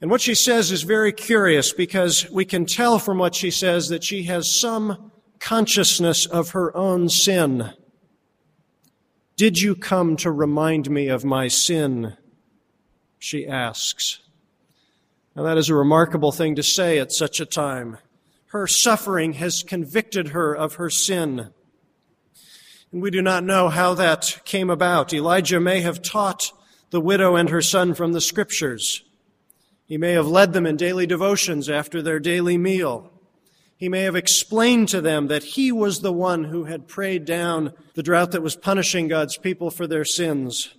And 0.00 0.10
what 0.10 0.22
she 0.22 0.34
says 0.34 0.72
is 0.72 0.82
very 0.82 1.12
curious 1.12 1.72
because 1.72 2.28
we 2.30 2.44
can 2.44 2.64
tell 2.64 2.98
from 2.98 3.18
what 3.18 3.34
she 3.34 3.50
says 3.50 3.88
that 3.88 4.02
she 4.02 4.22
has 4.24 4.50
some 4.50 5.12
consciousness 5.38 6.24
of 6.26 6.50
her 6.50 6.74
own 6.74 7.08
sin. 7.08 7.70
Did 9.36 9.60
you 9.60 9.74
come 9.74 10.16
to 10.16 10.30
remind 10.30 10.90
me 10.90 11.08
of 11.08 11.24
my 11.24 11.48
sin? 11.48 12.16
She 13.18 13.46
asks. 13.46 14.20
Now, 15.36 15.42
that 15.44 15.58
is 15.58 15.68
a 15.68 15.74
remarkable 15.74 16.32
thing 16.32 16.56
to 16.56 16.62
say 16.62 16.98
at 16.98 17.12
such 17.12 17.40
a 17.40 17.46
time. 17.46 17.98
Her 18.46 18.66
suffering 18.66 19.34
has 19.34 19.62
convicted 19.62 20.28
her 20.28 20.54
of 20.54 20.74
her 20.74 20.90
sin. 20.90 21.50
And 22.90 23.02
we 23.02 23.10
do 23.10 23.22
not 23.22 23.44
know 23.44 23.68
how 23.68 23.94
that 23.94 24.40
came 24.44 24.70
about. 24.70 25.12
Elijah 25.12 25.60
may 25.60 25.80
have 25.82 26.02
taught 26.02 26.52
the 26.90 27.00
widow 27.00 27.36
and 27.36 27.48
her 27.50 27.62
son 27.62 27.94
from 27.94 28.12
the 28.12 28.20
scriptures. 28.20 29.04
He 29.90 29.98
may 29.98 30.12
have 30.12 30.28
led 30.28 30.52
them 30.52 30.66
in 30.66 30.76
daily 30.76 31.04
devotions 31.04 31.68
after 31.68 32.00
their 32.00 32.20
daily 32.20 32.56
meal. 32.56 33.10
He 33.76 33.88
may 33.88 34.02
have 34.02 34.14
explained 34.14 34.88
to 34.90 35.00
them 35.00 35.26
that 35.26 35.42
he 35.42 35.72
was 35.72 35.98
the 35.98 36.12
one 36.12 36.44
who 36.44 36.66
had 36.66 36.86
prayed 36.86 37.24
down 37.24 37.72
the 37.94 38.02
drought 38.04 38.30
that 38.30 38.40
was 38.40 38.54
punishing 38.54 39.08
God's 39.08 39.36
people 39.36 39.68
for 39.68 39.88
their 39.88 40.04
sins. 40.04 40.76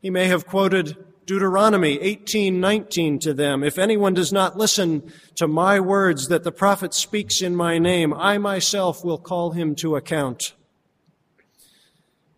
He 0.00 0.08
may 0.08 0.24
have 0.28 0.46
quoted 0.46 0.96
Deuteronomy 1.26 1.98
18:19 1.98 3.18
to 3.18 3.34
them, 3.34 3.62
if 3.62 3.78
anyone 3.78 4.14
does 4.14 4.32
not 4.32 4.56
listen 4.56 5.12
to 5.34 5.46
my 5.46 5.78
words 5.78 6.28
that 6.28 6.44
the 6.44 6.52
prophet 6.52 6.94
speaks 6.94 7.42
in 7.42 7.54
my 7.54 7.76
name, 7.76 8.14
I 8.14 8.38
myself 8.38 9.04
will 9.04 9.18
call 9.18 9.50
him 9.50 9.74
to 9.76 9.96
account. 9.96 10.54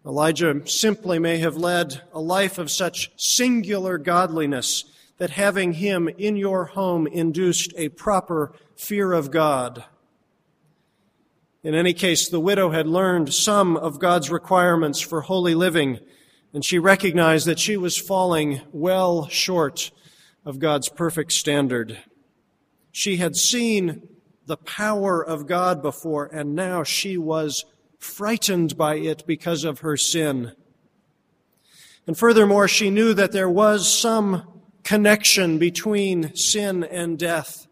Elijah 0.05 0.63
simply 0.67 1.21
may 1.21 1.39
have 1.39 1.57
led 1.57 2.03
a 2.13 2.21
life 2.21 2.59
of 2.59 2.73
such 2.73 3.13
singular 3.17 3.99
godliness 3.99 4.83
that 5.19 5.31
having 5.31 5.73
him 5.75 6.09
in 6.09 6.37
your 6.37 6.67
home 6.67 7.07
induced 7.07 7.73
a 7.77 7.89
proper 7.91 8.53
fear 8.75 9.13
of 9.13 9.31
God. 9.31 9.85
In 11.63 11.75
any 11.75 11.95
case, 11.95 12.29
the 12.29 12.41
widow 12.41 12.71
had 12.71 12.87
learned 12.87 13.33
some 13.33 13.77
of 13.77 13.99
God's 13.99 14.31
requirements 14.31 15.01
for 15.01 15.23
holy 15.23 15.55
living, 15.55 15.99
and 16.53 16.65
she 16.65 16.79
recognized 16.79 17.47
that 17.47 17.59
she 17.59 17.77
was 17.77 17.97
falling 17.97 18.61
well 18.73 19.27
short 19.29 19.91
of 20.45 20.59
God's 20.59 20.89
perfect 20.89 21.33
standard. 21.33 21.99
She 22.93 23.17
had 23.17 23.37
seen 23.37 24.09
the 24.47 24.57
power 24.57 25.25
of 25.25 25.49
God 25.49 25.83
before, 25.83 26.27
and 26.27 26.55
now 26.55 26.85
she 26.85 27.17
was 27.17 27.65
frightened 27.99 28.77
by 28.77 28.97
it 28.97 29.27
because 29.27 29.65
of 29.65 29.81
her 29.81 29.97
sin. 29.97 30.53
And 32.07 32.17
furthermore, 32.17 32.69
she 32.69 32.91
knew 32.91 33.13
that 33.15 33.33
there 33.33 33.51
was 33.51 33.93
some 33.93 34.56
connection 34.87 35.59
between 35.59 36.33
sin 36.37 36.85
and 36.85 37.19
death. 37.19 37.67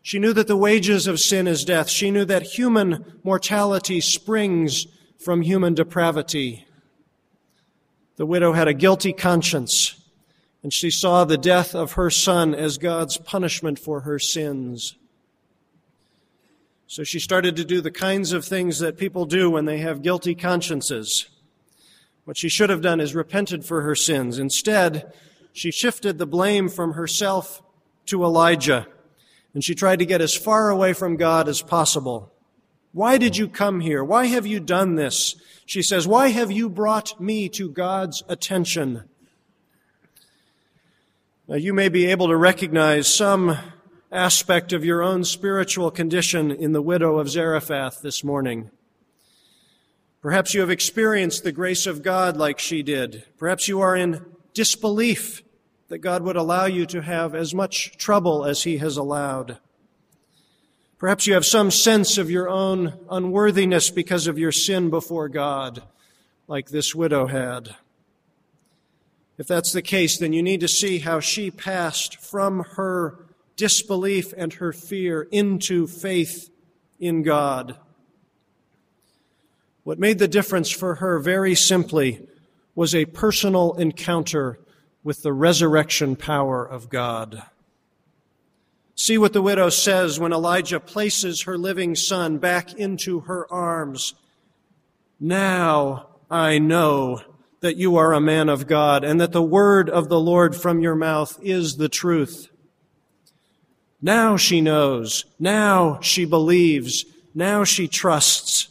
She 0.00 0.20
knew 0.20 0.32
that 0.32 0.46
the 0.46 0.56
wages 0.56 1.08
of 1.08 1.18
sin 1.18 1.48
is 1.48 1.64
death. 1.64 1.88
She 1.88 2.12
knew 2.12 2.24
that 2.24 2.42
human 2.42 3.18
mortality 3.24 4.00
springs 4.00 4.86
from 5.18 5.42
human 5.42 5.74
depravity. 5.74 6.64
The 8.14 8.26
widow 8.26 8.52
had 8.52 8.68
a 8.68 8.74
guilty 8.74 9.12
conscience, 9.12 10.00
and 10.62 10.72
she 10.72 10.88
saw 10.88 11.24
the 11.24 11.36
death 11.36 11.74
of 11.74 11.94
her 11.94 12.10
son 12.10 12.54
as 12.54 12.78
God's 12.78 13.18
punishment 13.18 13.80
for 13.80 14.02
her 14.02 14.20
sins. 14.20 14.94
So 16.86 17.02
she 17.02 17.18
started 17.18 17.56
to 17.56 17.64
do 17.64 17.80
the 17.80 17.90
kinds 17.90 18.32
of 18.32 18.44
things 18.44 18.78
that 18.78 18.96
people 18.96 19.26
do 19.26 19.50
when 19.50 19.64
they 19.64 19.78
have 19.78 20.00
guilty 20.00 20.36
consciences. 20.36 21.26
What 22.24 22.38
she 22.38 22.48
should 22.48 22.70
have 22.70 22.82
done 22.82 23.00
is 23.00 23.16
repented 23.16 23.64
for 23.64 23.82
her 23.82 23.96
sins. 23.96 24.38
Instead, 24.38 25.12
she 25.56 25.70
shifted 25.70 26.18
the 26.18 26.26
blame 26.26 26.68
from 26.68 26.92
herself 26.92 27.62
to 28.04 28.22
Elijah, 28.22 28.86
and 29.54 29.64
she 29.64 29.74
tried 29.74 30.00
to 30.00 30.04
get 30.04 30.20
as 30.20 30.34
far 30.34 30.68
away 30.68 30.92
from 30.92 31.16
God 31.16 31.48
as 31.48 31.62
possible. 31.62 32.30
Why 32.92 33.16
did 33.16 33.38
you 33.38 33.48
come 33.48 33.80
here? 33.80 34.04
Why 34.04 34.26
have 34.26 34.46
you 34.46 34.60
done 34.60 34.96
this? 34.96 35.34
She 35.64 35.80
says, 35.80 36.06
Why 36.06 36.28
have 36.28 36.52
you 36.52 36.68
brought 36.68 37.18
me 37.18 37.48
to 37.50 37.70
God's 37.70 38.22
attention? 38.28 39.04
Now, 41.48 41.56
you 41.56 41.72
may 41.72 41.88
be 41.88 42.04
able 42.04 42.28
to 42.28 42.36
recognize 42.36 43.08
some 43.08 43.56
aspect 44.12 44.74
of 44.74 44.84
your 44.84 45.02
own 45.02 45.24
spiritual 45.24 45.90
condition 45.90 46.50
in 46.50 46.72
the 46.72 46.82
widow 46.82 47.18
of 47.18 47.30
Zarephath 47.30 48.02
this 48.02 48.22
morning. 48.22 48.70
Perhaps 50.20 50.52
you 50.52 50.60
have 50.60 50.70
experienced 50.70 51.44
the 51.44 51.52
grace 51.52 51.86
of 51.86 52.02
God 52.02 52.36
like 52.36 52.58
she 52.58 52.82
did. 52.82 53.24
Perhaps 53.38 53.68
you 53.68 53.80
are 53.80 53.96
in 53.96 54.22
disbelief 54.52 55.42
that 55.88 55.98
God 55.98 56.22
would 56.22 56.36
allow 56.36 56.66
you 56.66 56.86
to 56.86 57.02
have 57.02 57.34
as 57.34 57.54
much 57.54 57.96
trouble 57.96 58.44
as 58.44 58.64
He 58.64 58.78
has 58.78 58.96
allowed. 58.96 59.58
Perhaps 60.98 61.26
you 61.26 61.34
have 61.34 61.44
some 61.44 61.70
sense 61.70 62.16
of 62.18 62.30
your 62.30 62.48
own 62.48 62.94
unworthiness 63.10 63.90
because 63.90 64.26
of 64.26 64.38
your 64.38 64.52
sin 64.52 64.88
before 64.90 65.28
God, 65.28 65.82
like 66.48 66.70
this 66.70 66.94
widow 66.94 67.26
had. 67.26 67.76
If 69.38 69.46
that's 69.46 69.72
the 69.72 69.82
case, 69.82 70.16
then 70.16 70.32
you 70.32 70.42
need 70.42 70.60
to 70.60 70.68
see 70.68 71.00
how 71.00 71.20
she 71.20 71.50
passed 71.50 72.16
from 72.16 72.60
her 72.76 73.26
disbelief 73.56 74.32
and 74.36 74.54
her 74.54 74.72
fear 74.72 75.28
into 75.30 75.86
faith 75.86 76.50
in 76.98 77.22
God. 77.22 77.76
What 79.84 79.98
made 79.98 80.18
the 80.18 80.28
difference 80.28 80.70
for 80.70 80.96
her 80.96 81.18
very 81.18 81.54
simply 81.54 82.26
was 82.74 82.94
a 82.94 83.04
personal 83.04 83.74
encounter 83.74 84.58
with 85.06 85.22
the 85.22 85.32
resurrection 85.32 86.16
power 86.16 86.64
of 86.64 86.88
God. 86.88 87.44
See 88.96 89.16
what 89.16 89.32
the 89.32 89.40
widow 89.40 89.68
says 89.68 90.18
when 90.18 90.32
Elijah 90.32 90.80
places 90.80 91.42
her 91.42 91.56
living 91.56 91.94
son 91.94 92.38
back 92.38 92.74
into 92.74 93.20
her 93.20 93.46
arms. 93.52 94.14
Now 95.20 96.08
I 96.28 96.58
know 96.58 97.20
that 97.60 97.76
you 97.76 97.94
are 97.94 98.12
a 98.12 98.20
man 98.20 98.48
of 98.48 98.66
God 98.66 99.04
and 99.04 99.20
that 99.20 99.30
the 99.30 99.40
word 99.40 99.88
of 99.88 100.08
the 100.08 100.18
Lord 100.18 100.56
from 100.56 100.80
your 100.80 100.96
mouth 100.96 101.38
is 101.40 101.76
the 101.76 101.88
truth. 101.88 102.48
Now 104.02 104.36
she 104.36 104.60
knows. 104.60 105.24
Now 105.38 106.00
she 106.00 106.24
believes. 106.24 107.04
Now 107.32 107.62
she 107.62 107.86
trusts. 107.86 108.70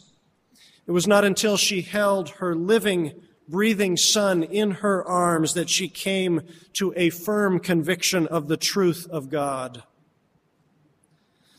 It 0.86 0.90
was 0.90 1.06
not 1.06 1.24
until 1.24 1.56
she 1.56 1.80
held 1.80 2.28
her 2.28 2.54
living, 2.54 3.22
breathing 3.48 3.96
son 3.96 4.42
in 4.42 4.72
her 4.72 5.04
arms 5.04 5.54
that 5.54 5.70
she 5.70 5.88
came 5.88 6.42
to 6.74 6.92
a 6.96 7.10
firm 7.10 7.60
conviction 7.60 8.26
of 8.26 8.48
the 8.48 8.56
truth 8.56 9.06
of 9.10 9.30
God. 9.30 9.82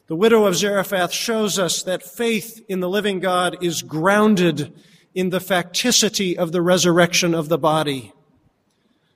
The 0.07 0.15
widow 0.15 0.45
of 0.45 0.55
Zarephath 0.55 1.11
shows 1.11 1.59
us 1.59 1.83
that 1.83 2.03
faith 2.03 2.63
in 2.69 2.79
the 2.79 2.89
living 2.89 3.19
God 3.19 3.61
is 3.61 3.81
grounded 3.81 4.73
in 5.13 5.31
the 5.31 5.39
facticity 5.39 6.35
of 6.35 6.51
the 6.51 6.61
resurrection 6.61 7.33
of 7.33 7.49
the 7.49 7.57
body. 7.57 8.13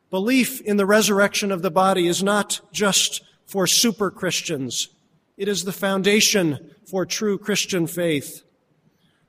Belief 0.10 0.60
in 0.62 0.76
the 0.76 0.86
resurrection 0.86 1.52
of 1.52 1.62
the 1.62 1.72
body 1.72 2.08
is 2.08 2.22
not 2.22 2.60
just 2.74 3.24
for 3.46 3.68
super 3.68 4.12
Christians. 4.12 4.90
It 5.38 5.48
is 5.48 5.64
the 5.64 5.72
foundation 5.72 6.72
for 6.86 7.06
true 7.06 7.38
Christian 7.38 7.88
faith. 7.88 8.44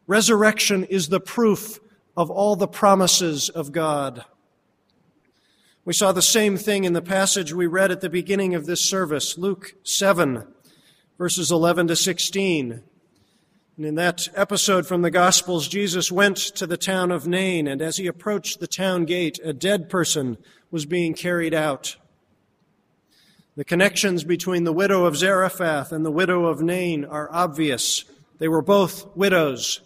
Resurrection 0.08 0.82
is 0.84 1.08
the 1.08 1.20
proof 1.20 1.78
of 2.16 2.30
all 2.30 2.56
the 2.56 2.68
promises 2.68 3.48
of 3.48 3.72
God. 3.72 4.24
We 5.84 5.92
saw 5.92 6.12
the 6.12 6.22
same 6.22 6.56
thing 6.56 6.84
in 6.84 6.92
the 6.92 7.02
passage 7.02 7.52
we 7.52 7.66
read 7.66 7.90
at 7.90 8.00
the 8.00 8.10
beginning 8.10 8.54
of 8.54 8.66
this 8.66 8.80
service, 8.80 9.36
Luke 9.36 9.74
7, 9.82 10.46
verses 11.18 11.50
11 11.50 11.88
to 11.88 11.96
16. 11.96 12.82
And 13.76 13.86
in 13.86 13.94
that 13.96 14.28
episode 14.34 14.86
from 14.86 15.02
the 15.02 15.10
Gospels, 15.10 15.66
Jesus 15.66 16.12
went 16.12 16.36
to 16.36 16.66
the 16.66 16.76
town 16.76 17.10
of 17.10 17.26
Nain, 17.26 17.66
and 17.66 17.82
as 17.82 17.96
he 17.96 18.06
approached 18.06 18.60
the 18.60 18.66
town 18.66 19.06
gate, 19.06 19.40
a 19.42 19.52
dead 19.52 19.88
person 19.88 20.36
was 20.70 20.86
being 20.86 21.14
carried 21.14 21.54
out. 21.54 21.96
The 23.56 23.64
connections 23.64 24.24
between 24.24 24.64
the 24.64 24.72
widow 24.72 25.04
of 25.04 25.16
Zarephath 25.16 25.90
and 25.90 26.06
the 26.06 26.10
widow 26.10 26.46
of 26.46 26.62
Nain 26.62 27.04
are 27.04 27.28
obvious. 27.32 28.04
They 28.38 28.48
were 28.48 28.62
both 28.62 29.16
widows. 29.16 29.80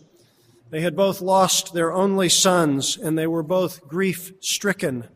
They 0.71 0.81
had 0.81 0.97
both 0.97 1.21
lost 1.21 1.75
their 1.75 1.93
only 1.93 2.29
sons, 2.29 2.97
and 2.97 3.17
they 3.17 3.27
were 3.27 3.43
both 3.43 3.87
grief 3.87 4.33
stricken. 4.41 5.09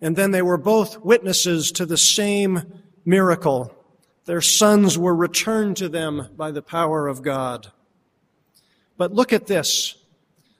And 0.00 0.14
then 0.14 0.30
they 0.30 0.42
were 0.42 0.58
both 0.58 1.00
witnesses 1.00 1.72
to 1.72 1.86
the 1.86 1.96
same 1.96 2.82
miracle. 3.04 3.74
Their 4.26 4.40
sons 4.40 4.96
were 4.96 5.14
returned 5.14 5.76
to 5.78 5.88
them 5.88 6.28
by 6.36 6.50
the 6.50 6.62
power 6.62 7.08
of 7.08 7.22
God. 7.22 7.72
But 8.96 9.12
look 9.12 9.32
at 9.32 9.46
this. 9.46 9.96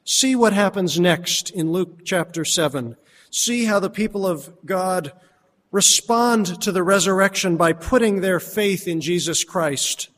See 0.05 0.37
what 0.37 0.53
happens 0.53 1.01
next 1.01 1.51
in 1.51 1.73
Luke 1.73 2.05
chapter 2.05 2.45
7. 2.45 2.97
See 3.31 3.65
how 3.65 3.81
the 3.81 3.91
people 3.91 4.27
of 4.27 4.53
God 4.65 5.13
respond 5.73 6.63
to 6.63 6.73
the 6.73 6.83
resurrection 6.83 7.57
by 7.57 7.73
putting 7.73 8.21
their 8.21 8.41
faith 8.41 8.87
in 8.87 9.01
Jesus 9.01 9.45
Christ. 9.45 10.09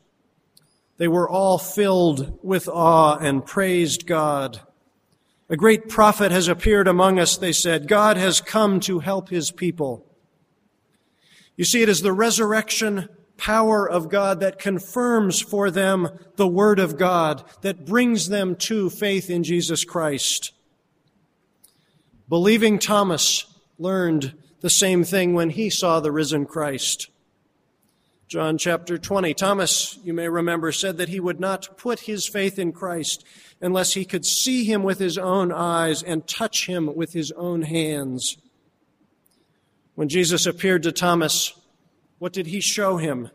They 0.99 1.07
were 1.07 1.29
all 1.29 1.57
filled 1.57 2.37
with 2.43 2.67
awe 2.67 3.17
and 3.17 3.45
praised 3.45 4.05
God. 4.05 4.59
A 5.49 5.55
great 5.55 5.87
prophet 5.87 6.29
has 6.31 6.49
appeared 6.49 6.89
among 6.89 7.17
us, 7.17 7.37
they 7.37 7.53
said. 7.53 7.87
God 7.87 8.17
has 8.17 8.41
come 8.41 8.81
to 8.81 8.99
help 8.99 9.29
his 9.29 9.49
people. 9.49 10.05
You 11.55 11.63
see, 11.63 11.81
it 11.81 11.89
is 11.89 12.01
the 12.01 12.13
resurrection 12.13 13.07
power 13.37 13.89
of 13.89 14.09
God 14.09 14.41
that 14.41 14.59
confirms 14.59 15.39
for 15.39 15.71
them 15.71 16.09
the 16.35 16.47
Word 16.47 16.79
of 16.79 16.97
God, 16.97 17.45
that 17.61 17.85
brings 17.85 18.27
them 18.27 18.57
to 18.57 18.89
faith 18.89 19.29
in 19.29 19.43
Jesus 19.43 19.85
Christ. 19.85 20.51
Believing 22.27 22.77
Thomas 22.77 23.45
learned 23.77 24.33
the 24.59 24.69
same 24.69 25.05
thing 25.05 25.33
when 25.33 25.51
he 25.51 25.69
saw 25.69 26.01
the 26.01 26.11
risen 26.11 26.45
Christ. 26.45 27.09
John 28.29 28.59
chapter 28.59 28.99
20. 28.99 29.33
Thomas, 29.33 29.97
you 30.03 30.13
may 30.13 30.29
remember, 30.29 30.71
said 30.71 30.97
that 30.97 31.09
he 31.09 31.19
would 31.19 31.39
not 31.39 31.77
put 31.77 32.01
his 32.01 32.27
faith 32.27 32.59
in 32.59 32.71
Christ 32.71 33.25
unless 33.59 33.93
he 33.93 34.05
could 34.05 34.23
see 34.23 34.63
him 34.63 34.83
with 34.83 34.99
his 34.99 35.17
own 35.17 35.51
eyes 35.51 36.03
and 36.03 36.27
touch 36.27 36.67
him 36.67 36.95
with 36.95 37.13
his 37.13 37.31
own 37.31 37.63
hands. 37.63 38.37
When 39.95 40.09
Jesus 40.09 40.45
appeared 40.45 40.83
to 40.83 40.91
Thomas, 40.91 41.59
what 42.19 42.31
did 42.31 42.45
he 42.45 42.61
show 42.61 42.97
him? 42.97 43.31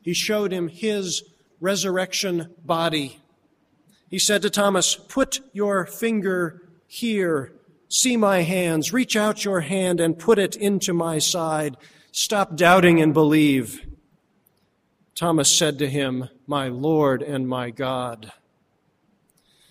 He 0.00 0.12
showed 0.12 0.52
him 0.52 0.66
his 0.66 1.22
resurrection 1.60 2.52
body. 2.64 3.20
He 4.08 4.18
said 4.18 4.42
to 4.42 4.50
Thomas, 4.50 4.96
Put 4.96 5.38
your 5.52 5.86
finger 5.86 6.60
here 6.88 7.52
See 7.94 8.16
my 8.16 8.40
hands, 8.40 8.90
reach 8.94 9.16
out 9.16 9.44
your 9.44 9.60
hand 9.60 10.00
and 10.00 10.18
put 10.18 10.38
it 10.38 10.56
into 10.56 10.94
my 10.94 11.18
side. 11.18 11.76
Stop 12.10 12.56
doubting 12.56 13.02
and 13.02 13.12
believe. 13.12 13.86
Thomas 15.22 15.56
said 15.56 15.78
to 15.78 15.88
him, 15.88 16.28
My 16.48 16.66
Lord 16.66 17.22
and 17.22 17.46
my 17.46 17.70
God. 17.70 18.32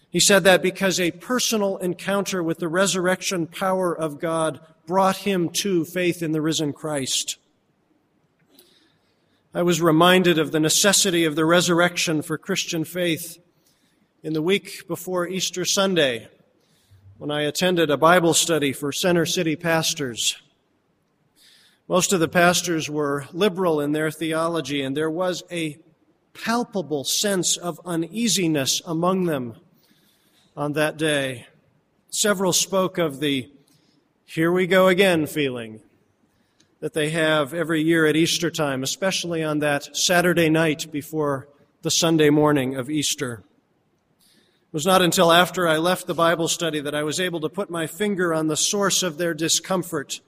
He 0.10 0.18
said 0.18 0.46
that 0.46 0.62
because 0.62 0.98
a 0.98 1.12
personal 1.12 1.76
encounter 1.80 2.42
with 2.42 2.60
the 2.60 2.70
resurrection 2.70 3.48
power 3.48 3.94
of 3.94 4.18
God 4.18 4.62
brought 4.88 5.18
him 5.18 5.50
to 5.50 5.84
faith 5.84 6.24
in 6.24 6.32
the 6.32 6.40
risen 6.40 6.72
Christ. 6.72 7.36
I 9.54 9.62
was 9.64 9.82
reminded 9.82 10.40
of 10.40 10.54
the 10.54 10.60
necessity 10.62 11.26
of 11.26 11.36
the 11.36 11.44
resurrection 11.44 12.22
for 12.22 12.38
Christian 12.38 12.86
faith 12.86 13.38
in 14.24 14.32
the 14.32 14.42
week 14.42 14.88
before 14.88 15.28
Easter 15.28 15.66
Sunday 15.66 16.30
when 17.18 17.30
I 17.30 17.42
attended 17.42 17.90
a 17.90 17.98
Bible 17.98 18.34
study 18.34 18.72
for 18.72 18.94
Center 18.94 19.26
City 19.26 19.58
pastors. 19.58 20.42
Most 21.92 22.14
of 22.14 22.22
the 22.22 22.30
pastors 22.30 22.90
were 22.90 23.26
liberal 23.34 23.82
in 23.82 23.92
their 23.92 24.12
theology, 24.12 24.82
and 24.82 24.96
there 24.96 25.12
was 25.12 25.44
a 25.52 25.78
palpable 26.34 27.04
sense 27.04 27.58
of 27.58 27.82
uneasiness 27.84 28.82
among 28.86 29.26
them 29.26 29.56
on 30.56 30.72
that 30.72 30.96
day. 30.96 31.48
Several 32.10 32.54
spoke 32.54 32.98
of 32.98 33.20
the 33.20 33.52
here 34.24 34.54
we 34.54 34.68
go 34.68 34.88
again 34.88 35.28
feeling. 35.28 35.82
that 36.80 36.94
they 36.94 37.10
have 37.10 37.54
every 37.54 37.82
year 37.82 38.06
at 38.06 38.16
Easter 38.16 38.50
time, 38.50 38.84
especially 38.84 39.44
on 39.44 39.60
that 39.60 39.94
Saturday 39.94 40.50
night 40.50 40.90
before 40.94 41.50
the 41.82 41.92
Sunday 41.92 42.30
morning 42.30 42.74
of 42.74 42.90
Easter. 42.90 43.44
It 44.22 44.74
was 44.74 44.86
not 44.86 45.02
until 45.02 45.30
after 45.30 45.68
I 45.68 45.76
left 45.76 46.08
the 46.08 46.14
Bible 46.14 46.48
study 46.48 46.80
that 46.80 46.96
I 46.96 47.04
was 47.04 47.20
able 47.20 47.42
to 47.42 47.50
put 47.50 47.70
my 47.70 47.86
finger 47.86 48.34
on 48.34 48.48
the 48.48 48.56
source 48.56 49.04
of 49.04 49.18
their 49.18 49.34
discomfort. 49.34 50.22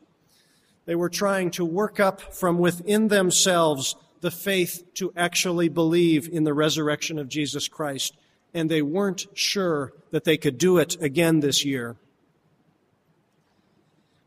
They 0.85 0.95
were 0.95 1.09
trying 1.09 1.51
to 1.51 1.65
work 1.65 1.99
up 1.99 2.33
from 2.33 2.57
within 2.57 3.07
themselves 3.07 3.95
the 4.21 4.31
faith 4.31 4.83
to 4.95 5.13
actually 5.15 5.69
believe 5.69 6.29
in 6.29 6.43
the 6.43 6.53
resurrection 6.53 7.19
of 7.19 7.29
Jesus 7.29 7.67
Christ, 7.67 8.15
and 8.53 8.69
they 8.69 8.81
weren't 8.81 9.25
sure 9.33 9.93
that 10.11 10.23
they 10.23 10.37
could 10.37 10.57
do 10.57 10.77
it 10.77 11.01
again 11.01 11.39
this 11.39 11.65
year. 11.65 11.97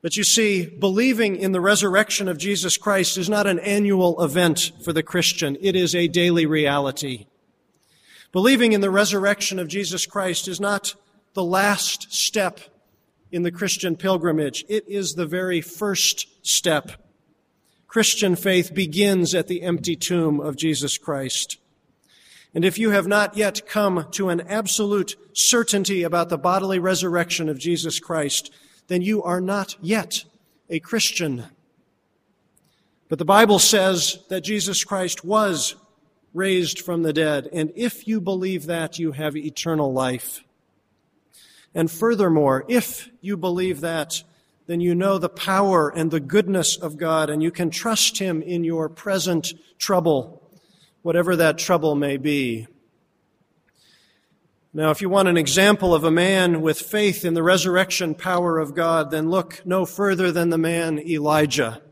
But 0.03 0.17
you 0.17 0.23
see, 0.23 0.67
believing 0.67 1.37
in 1.37 1.53
the 1.53 1.61
resurrection 1.61 2.29
of 2.29 2.39
Jesus 2.39 2.77
Christ 2.77 3.19
is 3.19 3.29
not 3.29 3.47
an 3.47 3.59
annual 3.59 4.23
event 4.23 4.73
for 4.85 4.93
the 4.93 5.03
Christian. 5.03 5.57
It 5.61 5.75
is 5.75 5.95
a 5.95 6.09
daily 6.09 6.47
reality. 6.47 7.27
Believing 8.31 8.73
in 8.73 8.83
the 8.83 8.91
resurrection 8.91 9.59
of 9.59 9.67
Jesus 9.67 10.07
Christ 10.07 10.47
is 10.47 10.61
not 10.61 10.95
the 11.33 11.43
last 11.43 12.13
step 12.13 12.61
in 13.37 13.43
the 13.43 13.53
Christian 13.53 13.97
pilgrimage. 13.97 14.65
It 14.67 14.89
is 14.89 15.13
the 15.13 15.27
very 15.27 15.61
first 15.61 16.27
step. 16.45 16.91
Christian 17.87 18.35
faith 18.35 18.75
begins 18.75 19.35
at 19.35 19.47
the 19.47 19.61
empty 19.63 19.95
tomb 19.95 20.41
of 20.41 20.57
Jesus 20.57 20.97
Christ. 20.97 21.59
And 22.55 22.65
if 22.65 22.79
you 22.79 22.93
have 22.93 23.07
not 23.07 23.37
yet 23.37 23.67
come 23.67 24.07
to 24.13 24.31
an 24.31 24.41
absolute 24.41 25.17
certainty 25.35 26.03
about 26.03 26.31
the 26.31 26.39
bodily 26.39 26.79
resurrection 26.79 27.51
of 27.51 27.59
Jesus 27.59 28.01
Christ, 28.01 28.51
then 28.89 29.03
you 29.03 29.23
are 29.23 29.43
not 29.43 29.77
yet 29.83 30.25
a 30.71 30.81
Christian. 30.81 31.45
But 33.11 33.19
the 33.19 33.27
Bible 33.27 33.59
says 33.59 34.19
that 34.31 34.45
Jesus 34.45 34.83
Christ 34.83 35.27
was 35.27 35.77
raised 36.33 36.81
from 36.81 37.03
the 37.03 37.13
dead. 37.13 37.51
And 37.53 37.71
if 37.77 38.09
you 38.09 38.23
believe 38.23 38.65
that, 38.65 38.99
you 38.99 39.13
have 39.13 39.37
eternal 39.37 39.93
life. 39.93 40.43
And 41.77 41.91
furthermore, 41.91 42.65
if 42.69 43.11
you 43.21 43.37
believe 43.37 43.83
that, 43.83 44.23
then 44.67 44.81
you 44.81 44.95
know 44.95 45.19
the 45.19 45.29
power 45.29 45.91
and 45.91 46.11
the 46.11 46.21
goodness 46.21 46.75
of 46.75 46.97
God, 46.97 47.29
and 47.29 47.43
you 47.43 47.51
can 47.51 47.69
trust 47.69 48.19
Him 48.19 48.41
in 48.41 48.65
your 48.65 48.89
present 48.89 49.53
trouble, 49.79 50.43
whatever 51.03 51.37
that 51.37 51.59
trouble 51.59 51.95
may 51.95 52.17
be. 52.17 52.67
Now, 54.73 54.91
if 54.91 55.03
you 55.03 55.11
want 55.11 55.29
an 55.29 55.37
example 55.37 55.95
of 55.95 56.03
a 56.03 56.11
man 56.11 56.63
with 56.63 56.81
faith 56.81 57.27
in 57.27 57.35
the 57.35 57.43
resurrection 57.43 58.15
power 58.15 58.59
of 58.59 58.75
God, 58.75 59.11
then 59.11 59.29
look 59.29 59.61
no 59.67 59.85
further 59.85 60.33
than 60.33 60.49
the 60.49 60.57
man 60.57 60.99
Elijah 60.99 61.83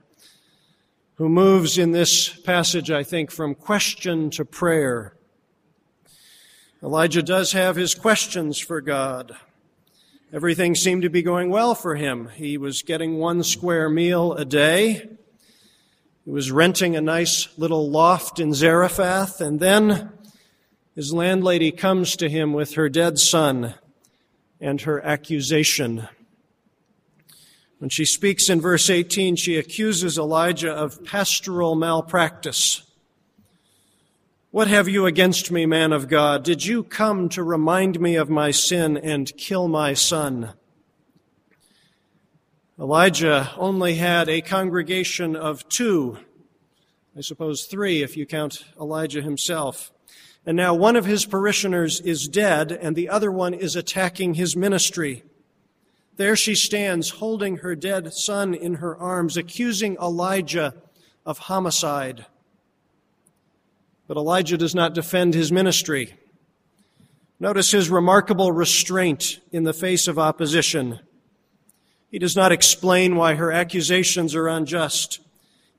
who 1.16 1.28
moves 1.28 1.76
in 1.76 1.92
this 1.92 2.30
passage, 2.30 2.90
I 2.90 3.02
think, 3.02 3.30
from 3.30 3.54
question 3.54 4.30
to 4.30 4.46
prayer. 4.46 5.14
Elijah 6.82 7.22
does 7.22 7.52
have 7.52 7.76
his 7.76 7.94
questions 7.94 8.58
for 8.58 8.80
God. 8.80 9.36
Everything 10.34 10.74
seemed 10.74 11.02
to 11.02 11.10
be 11.10 11.22
going 11.22 11.48
well 11.48 11.76
for 11.76 11.94
him. 11.94 12.28
He 12.34 12.58
was 12.58 12.82
getting 12.82 13.18
one 13.18 13.44
square 13.44 13.88
meal 13.88 14.32
a 14.32 14.44
day. 14.44 15.08
He 16.24 16.30
was 16.32 16.50
renting 16.50 16.96
a 16.96 17.00
nice 17.00 17.56
little 17.56 17.88
loft 17.88 18.40
in 18.40 18.52
Zarephath, 18.52 19.40
and 19.40 19.60
then 19.60 20.10
his 20.96 21.14
landlady 21.14 21.70
comes 21.70 22.16
to 22.16 22.28
him 22.28 22.52
with 22.52 22.74
her 22.74 22.88
dead 22.88 23.20
son 23.20 23.74
and 24.60 24.80
her 24.80 25.00
accusation. 25.06 26.08
When 27.78 27.88
she 27.88 28.04
speaks 28.04 28.48
in 28.48 28.60
verse 28.60 28.90
18, 28.90 29.36
she 29.36 29.56
accuses 29.56 30.18
Elijah 30.18 30.72
of 30.72 31.04
pastoral 31.04 31.76
malpractice. 31.76 32.82
What 34.54 34.68
have 34.68 34.88
you 34.88 35.04
against 35.06 35.50
me, 35.50 35.66
man 35.66 35.92
of 35.92 36.06
God? 36.06 36.44
Did 36.44 36.64
you 36.64 36.84
come 36.84 37.28
to 37.30 37.42
remind 37.42 37.98
me 37.98 38.14
of 38.14 38.30
my 38.30 38.52
sin 38.52 38.96
and 38.96 39.36
kill 39.36 39.66
my 39.66 39.94
son? 39.94 40.52
Elijah 42.78 43.50
only 43.56 43.96
had 43.96 44.28
a 44.28 44.40
congregation 44.40 45.34
of 45.34 45.68
two, 45.68 46.18
I 47.18 47.20
suppose 47.22 47.64
three 47.64 48.04
if 48.04 48.16
you 48.16 48.26
count 48.26 48.64
Elijah 48.80 49.22
himself. 49.22 49.90
And 50.46 50.56
now 50.56 50.72
one 50.72 50.94
of 50.94 51.04
his 51.04 51.26
parishioners 51.26 52.00
is 52.02 52.28
dead 52.28 52.70
and 52.70 52.94
the 52.94 53.08
other 53.08 53.32
one 53.32 53.54
is 53.54 53.74
attacking 53.74 54.34
his 54.34 54.54
ministry. 54.54 55.24
There 56.16 56.36
she 56.36 56.54
stands, 56.54 57.10
holding 57.10 57.56
her 57.56 57.74
dead 57.74 58.12
son 58.12 58.54
in 58.54 58.74
her 58.74 58.96
arms, 58.96 59.36
accusing 59.36 59.96
Elijah 59.96 60.74
of 61.26 61.38
homicide. 61.38 62.26
But 64.06 64.16
Elijah 64.16 64.56
does 64.56 64.74
not 64.74 64.94
defend 64.94 65.34
his 65.34 65.50
ministry. 65.50 66.14
Notice 67.40 67.70
his 67.72 67.90
remarkable 67.90 68.52
restraint 68.52 69.40
in 69.50 69.64
the 69.64 69.72
face 69.72 70.06
of 70.08 70.18
opposition. 70.18 71.00
He 72.10 72.18
does 72.18 72.36
not 72.36 72.52
explain 72.52 73.16
why 73.16 73.34
her 73.34 73.50
accusations 73.50 74.34
are 74.34 74.46
unjust. 74.46 75.20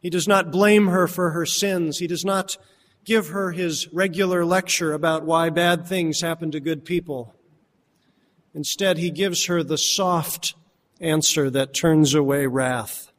He 0.02 0.10
does 0.10 0.28
not 0.28 0.52
blame 0.52 0.88
her 0.88 1.08
for 1.08 1.32
her 1.32 1.46
sins. 1.46 2.00
He 2.00 2.08
does 2.08 2.26
not 2.26 2.58
give 3.06 3.30
her 3.30 3.52
his 3.52 3.88
regular 3.94 4.44
lecture 4.44 4.92
about 4.92 5.24
why 5.24 5.50
bad 5.50 5.88
things 5.88 6.22
happen 6.22 6.52
to 6.52 6.60
good 6.60 6.84
people. 6.84 7.34
Instead, 8.54 8.98
he 8.98 9.12
gives 9.12 9.46
her 9.46 9.64
the 9.64 9.78
soft 9.78 10.56
answer 11.00 11.50
that 11.50 11.74
turns 11.74 12.14
away 12.14 12.48
wrath. 12.48 13.12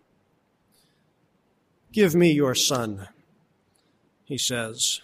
Give 1.93 2.15
me 2.15 2.33
your 2.33 2.55
son, 2.55 3.09
he 4.27 4.37
says. 4.37 5.01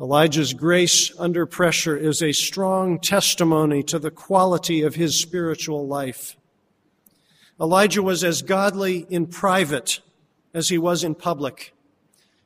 Elijah's 0.00 0.52
grace 0.52 1.10
under 1.18 1.46
pressure 1.46 1.96
is 1.96 2.22
a 2.22 2.32
strong 2.32 3.00
testimony 3.00 3.82
to 3.82 3.98
the 3.98 4.10
quality 4.10 4.82
of 4.82 4.94
his 4.94 5.18
spiritual 5.18 5.86
life. 5.86 6.36
Elijah 7.60 8.02
was 8.02 8.22
as 8.22 8.42
godly 8.42 9.06
in 9.10 9.26
private 9.26 10.00
as 10.54 10.68
he 10.68 10.78
was 10.78 11.02
in 11.02 11.14
public. 11.14 11.74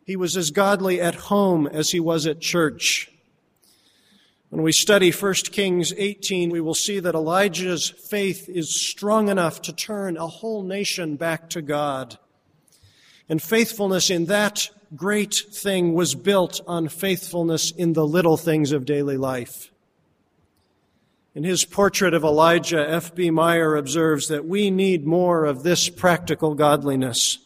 He 0.05 0.17
was 0.17 0.37
as 0.37 0.51
godly 0.51 1.01
at 1.01 1.15
home 1.15 1.67
as 1.67 1.91
he 1.91 2.01
was 2.01 2.27
at 2.27 2.41
church. 2.41 3.11
When 4.49 4.63
we 4.63 4.73
study 4.73 5.11
1 5.11 5.35
Kings 5.51 5.93
18, 5.97 6.51
we 6.51 6.61
will 6.61 6.75
see 6.75 7.01
that 7.01 7.15
Elijah's 7.15 7.89
faith 7.89 8.49
is 8.49 8.75
strong 8.75 9.29
enough 9.29 9.63
to 9.63 9.73
turn 9.73 10.17
a 10.17 10.27
whole 10.27 10.63
nation 10.63 11.17
back 11.17 11.49
to 11.51 11.63
God. 11.63 12.19
And 13.29 13.43
faithfulness 13.43 14.11
in 14.11 14.27
that 14.27 14.69
great 14.97 15.35
thing 15.35 15.95
was 15.95 16.15
built 16.15 16.61
on 16.67 16.89
faithfulness 16.89 17.71
in 17.71 17.93
the 17.95 18.07
little 18.07 18.37
things 18.37 18.73
of 18.73 18.85
daily 18.85 19.17
life. 19.17 19.71
In 21.35 21.45
his 21.45 21.65
portrait 21.65 22.13
of 22.13 22.25
Elijah, 22.25 22.87
F.B. 22.91 23.31
Meyer 23.31 23.77
observes 23.77 24.29
that 24.29 24.45
we 24.45 24.71
need 24.71 25.07
more 25.07 25.47
of 25.47 25.63
this 25.63 25.89
practical 25.89 26.55
godliness. 26.55 27.39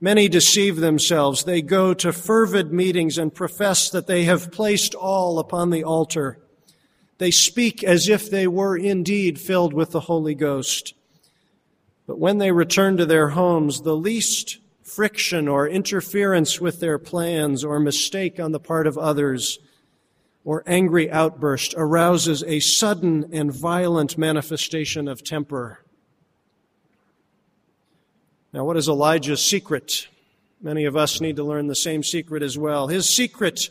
Many 0.00 0.28
deceive 0.28 0.76
themselves. 0.76 1.44
They 1.44 1.60
go 1.60 1.92
to 1.92 2.10
fervid 2.10 2.72
meetings 2.72 3.18
and 3.18 3.34
profess 3.34 3.90
that 3.90 4.06
they 4.06 4.24
have 4.24 4.50
placed 4.50 4.94
all 4.94 5.38
upon 5.38 5.68
the 5.68 5.84
altar. 5.84 6.38
They 7.18 7.30
speak 7.30 7.84
as 7.84 8.08
if 8.08 8.30
they 8.30 8.46
were 8.46 8.78
indeed 8.78 9.38
filled 9.38 9.74
with 9.74 9.90
the 9.90 10.00
Holy 10.00 10.34
Ghost. 10.34 10.94
But 12.06 12.18
when 12.18 12.38
they 12.38 12.50
return 12.50 12.96
to 12.96 13.04
their 13.04 13.28
homes, 13.28 13.82
the 13.82 13.94
least 13.94 14.59
friction 14.94 15.48
or 15.48 15.68
interference 15.68 16.60
with 16.60 16.80
their 16.80 16.98
plans 16.98 17.64
or 17.64 17.78
mistake 17.78 18.40
on 18.40 18.52
the 18.52 18.60
part 18.60 18.86
of 18.86 18.98
others 18.98 19.58
or 20.44 20.62
angry 20.66 21.10
outburst 21.10 21.74
arouses 21.76 22.42
a 22.44 22.60
sudden 22.60 23.28
and 23.32 23.52
violent 23.52 24.16
manifestation 24.16 25.06
of 25.06 25.22
temper. 25.22 25.84
Now, 28.52 28.64
what 28.64 28.76
is 28.76 28.88
Elijah's 28.88 29.42
secret? 29.42 30.08
Many 30.60 30.84
of 30.84 30.96
us 30.96 31.20
need 31.20 31.36
to 31.36 31.44
learn 31.44 31.68
the 31.68 31.74
same 31.74 32.02
secret 32.02 32.42
as 32.42 32.58
well. 32.58 32.88
His 32.88 33.08
secret 33.08 33.68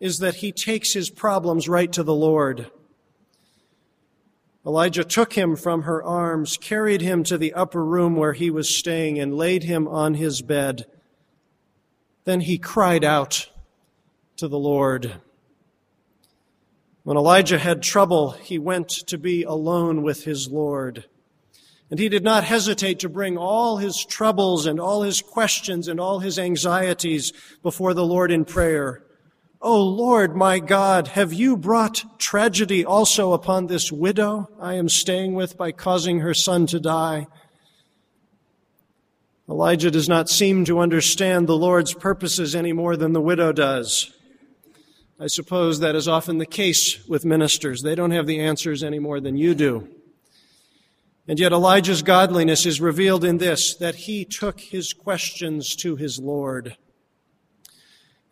is 0.00 0.18
that 0.18 0.36
he 0.36 0.52
takes 0.52 0.92
his 0.92 1.10
problems 1.10 1.68
right 1.68 1.92
to 1.92 2.02
the 2.02 2.14
Lord. 2.14 2.70
Elijah 4.66 5.04
took 5.04 5.34
him 5.34 5.54
from 5.54 5.82
her 5.82 6.02
arms, 6.02 6.56
carried 6.56 7.00
him 7.00 7.22
to 7.22 7.38
the 7.38 7.54
upper 7.54 7.84
room 7.84 8.16
where 8.16 8.32
he 8.32 8.50
was 8.50 8.76
staying, 8.76 9.18
and 9.18 9.36
laid 9.36 9.62
him 9.62 9.86
on 9.86 10.14
his 10.14 10.42
bed. 10.42 10.86
Then 12.24 12.40
he 12.40 12.58
cried 12.58 13.04
out 13.04 13.48
to 14.38 14.48
the 14.48 14.58
Lord. 14.58 15.14
When 17.04 17.16
Elijah 17.16 17.58
had 17.58 17.84
trouble, 17.84 18.32
he 18.32 18.58
went 18.58 18.88
to 18.88 19.16
be 19.16 19.44
alone 19.44 20.02
with 20.02 20.24
his 20.24 20.50
Lord. 20.50 21.04
And 21.88 22.00
he 22.00 22.08
did 22.08 22.24
not 22.24 22.42
hesitate 22.42 22.98
to 22.98 23.08
bring 23.08 23.38
all 23.38 23.76
his 23.76 24.04
troubles 24.04 24.66
and 24.66 24.80
all 24.80 25.02
his 25.02 25.22
questions 25.22 25.86
and 25.86 26.00
all 26.00 26.18
his 26.18 26.36
anxieties 26.36 27.32
before 27.62 27.94
the 27.94 28.04
Lord 28.04 28.32
in 28.32 28.44
prayer. 28.44 29.05
O 29.66 29.82
Lord, 29.82 30.36
my 30.36 30.60
God, 30.60 31.08
have 31.08 31.32
you 31.32 31.56
brought 31.56 32.20
tragedy 32.20 32.84
also 32.84 33.32
upon 33.32 33.66
this 33.66 33.90
widow 33.90 34.48
I 34.60 34.74
am 34.74 34.88
staying 34.88 35.34
with 35.34 35.58
by 35.58 35.72
causing 35.72 36.20
her 36.20 36.34
son 36.34 36.68
to 36.68 36.78
die? 36.78 37.26
Elijah 39.48 39.90
does 39.90 40.08
not 40.08 40.28
seem 40.28 40.64
to 40.66 40.78
understand 40.78 41.48
the 41.48 41.56
Lord's 41.56 41.94
purposes 41.94 42.54
any 42.54 42.72
more 42.72 42.96
than 42.96 43.12
the 43.12 43.20
widow 43.20 43.50
does. 43.50 44.14
I 45.18 45.26
suppose 45.26 45.80
that 45.80 45.96
is 45.96 46.06
often 46.06 46.38
the 46.38 46.46
case 46.46 47.04
with 47.08 47.24
ministers. 47.24 47.82
They 47.82 47.96
don't 47.96 48.12
have 48.12 48.28
the 48.28 48.38
answers 48.38 48.84
any 48.84 49.00
more 49.00 49.18
than 49.18 49.36
you 49.36 49.52
do. 49.52 49.88
And 51.26 51.40
yet 51.40 51.50
Elijah's 51.50 52.02
godliness 52.02 52.66
is 52.66 52.80
revealed 52.80 53.24
in 53.24 53.38
this, 53.38 53.74
that 53.74 53.96
he 53.96 54.24
took 54.24 54.60
his 54.60 54.92
questions 54.92 55.74
to 55.74 55.96
his 55.96 56.20
Lord. 56.20 56.76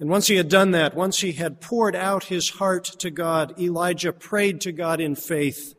And 0.01 0.11
once 0.11 0.27
he 0.27 0.37
had 0.37 0.49
done 0.49 0.73
that, 0.73 0.95
once 0.95 1.21
he 1.21 1.33
had 1.33 1.61
poured 1.61 1.95
out 1.95 2.25
his 2.25 2.51
heart 2.51 2.85
to 2.99 3.11
God, 3.11 3.59
Elijah 3.61 4.13
prayed 4.13 4.61
to 4.63 4.73
God 4.73 5.01
in 5.01 5.15
faith. 5.15 5.75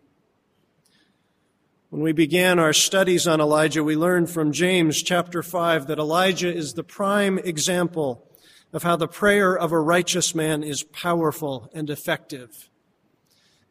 When 1.89 2.01
we 2.01 2.13
began 2.13 2.58
our 2.58 2.73
studies 2.73 3.28
on 3.28 3.41
Elijah, 3.41 3.84
we 3.84 3.97
learned 3.97 4.30
from 4.30 4.54
James 4.54 5.04
chapter 5.04 5.43
5 5.43 5.88
that 5.88 5.99
Elijah 5.99 6.54
is 6.54 6.73
the 6.73 6.84
prime 6.84 7.39
example 7.39 8.25
of 8.71 8.84
how 8.84 8.95
the 8.95 9.08
prayer 9.08 9.58
of 9.58 9.71
a 9.71 9.80
righteous 9.80 10.34
man 10.34 10.63
is 10.63 10.84
powerful 10.84 11.69
and 11.73 11.89
effective. 11.89 12.69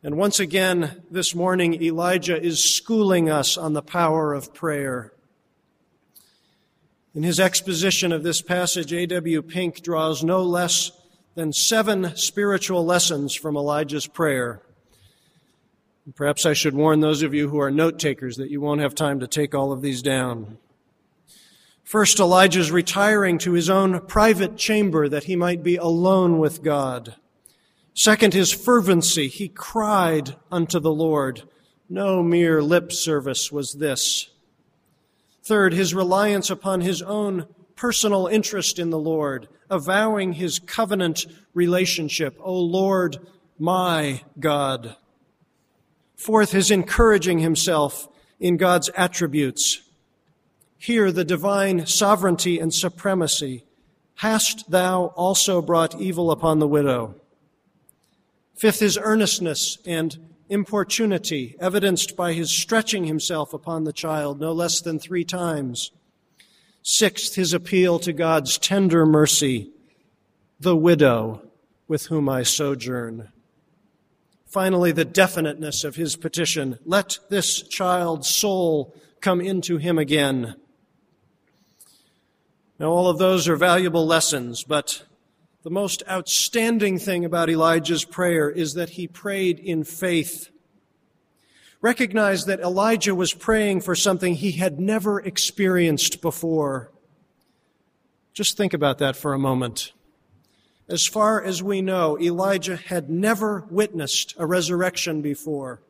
And 0.02 0.18
once 0.18 0.38
again, 0.40 1.02
this 1.10 1.34
morning, 1.34 1.82
Elijah 1.82 2.38
is 2.38 2.62
schooling 2.62 3.30
us 3.30 3.56
on 3.56 3.72
the 3.72 3.82
power 3.82 4.34
of 4.34 4.52
prayer. 4.52 5.13
In 7.14 7.22
his 7.22 7.38
exposition 7.38 8.10
of 8.10 8.24
this 8.24 8.42
passage, 8.42 8.92
A.W. 8.92 9.42
Pink 9.42 9.82
draws 9.82 10.24
no 10.24 10.42
less 10.42 10.90
than 11.36 11.52
seven 11.52 12.16
spiritual 12.16 12.84
lessons 12.84 13.36
from 13.36 13.56
Elijah's 13.56 14.08
prayer. 14.08 14.62
Perhaps 16.16 16.44
I 16.44 16.54
should 16.54 16.74
warn 16.74 17.00
those 17.00 17.22
of 17.22 17.32
you 17.32 17.48
who 17.48 17.60
are 17.60 17.70
note 17.70 18.00
takers 18.00 18.36
that 18.36 18.50
you 18.50 18.60
won't 18.60 18.80
have 18.80 18.96
time 18.96 19.20
to 19.20 19.28
take 19.28 19.54
all 19.54 19.70
of 19.70 19.80
these 19.80 20.02
down. 20.02 20.58
First, 21.84 22.18
Elijah's 22.18 22.72
retiring 22.72 23.38
to 23.38 23.52
his 23.52 23.70
own 23.70 24.00
private 24.06 24.56
chamber 24.56 25.08
that 25.08 25.24
he 25.24 25.36
might 25.36 25.62
be 25.62 25.76
alone 25.76 26.38
with 26.38 26.64
God. 26.64 27.14
Second, 27.94 28.34
his 28.34 28.52
fervency. 28.52 29.28
He 29.28 29.48
cried 29.48 30.34
unto 30.50 30.80
the 30.80 30.92
Lord. 30.92 31.44
No 31.88 32.24
mere 32.24 32.60
lip 32.60 32.90
service 32.90 33.52
was 33.52 33.74
this. 33.74 34.30
Third, 35.44 35.74
his 35.74 35.94
reliance 35.94 36.48
upon 36.48 36.80
his 36.80 37.02
own 37.02 37.46
personal 37.76 38.26
interest 38.26 38.78
in 38.78 38.90
the 38.90 38.98
Lord, 38.98 39.48
avowing 39.68 40.34
his 40.34 40.58
covenant 40.58 41.26
relationship. 41.52 42.36
O 42.40 42.58
Lord, 42.58 43.18
my 43.58 44.22
God. 44.40 44.96
Fourth, 46.16 46.52
his 46.52 46.70
encouraging 46.70 47.40
himself 47.40 48.08
in 48.40 48.56
God's 48.56 48.88
attributes. 48.96 49.82
Here, 50.78 51.12
the 51.12 51.24
divine 51.24 51.86
sovereignty 51.86 52.58
and 52.58 52.72
supremacy. 52.72 53.64
Hast 54.16 54.70
thou 54.70 55.06
also 55.16 55.60
brought 55.60 56.00
evil 56.00 56.30
upon 56.30 56.58
the 56.58 56.68
widow? 56.68 57.16
Fifth, 58.54 58.80
his 58.80 58.96
earnestness 58.96 59.78
and 59.84 60.33
importunity, 60.48 61.56
evidenced 61.60 62.16
by 62.16 62.32
his 62.32 62.50
stretching 62.50 63.04
himself 63.04 63.52
upon 63.52 63.84
the 63.84 63.92
child 63.92 64.40
no 64.40 64.52
less 64.52 64.80
than 64.80 64.98
three 64.98 65.24
times. 65.24 65.90
Sixth, 66.82 67.34
his 67.34 67.52
appeal 67.52 67.98
to 68.00 68.12
God's 68.12 68.58
tender 68.58 69.06
mercy, 69.06 69.70
the 70.60 70.76
widow 70.76 71.42
with 71.88 72.06
whom 72.06 72.28
I 72.28 72.42
sojourn. 72.42 73.28
Finally, 74.46 74.92
the 74.92 75.04
definiteness 75.04 75.82
of 75.82 75.96
his 75.96 76.14
petition 76.14 76.78
let 76.84 77.18
this 77.28 77.62
child's 77.62 78.28
soul 78.28 78.94
come 79.20 79.40
into 79.40 79.78
him 79.78 79.98
again. 79.98 80.54
Now, 82.78 82.90
all 82.90 83.08
of 83.08 83.18
those 83.18 83.48
are 83.48 83.56
valuable 83.56 84.06
lessons, 84.06 84.62
but 84.62 85.04
the 85.64 85.70
most 85.70 86.02
outstanding 86.10 86.98
thing 86.98 87.24
about 87.24 87.48
Elijah's 87.48 88.04
prayer 88.04 88.50
is 88.50 88.74
that 88.74 88.90
he 88.90 89.08
prayed 89.08 89.58
in 89.58 89.82
faith. 89.82 90.50
Recognize 91.80 92.44
that 92.44 92.60
Elijah 92.60 93.14
was 93.14 93.32
praying 93.32 93.80
for 93.80 93.94
something 93.94 94.34
he 94.34 94.52
had 94.52 94.78
never 94.78 95.20
experienced 95.20 96.20
before. 96.20 96.92
Just 98.34 98.58
think 98.58 98.74
about 98.74 98.98
that 98.98 99.16
for 99.16 99.32
a 99.32 99.38
moment. 99.38 99.92
As 100.86 101.06
far 101.06 101.42
as 101.42 101.62
we 101.62 101.80
know, 101.80 102.18
Elijah 102.20 102.76
had 102.76 103.08
never 103.08 103.64
witnessed 103.70 104.34
a 104.36 104.44
resurrection 104.44 105.22
before. 105.22 105.80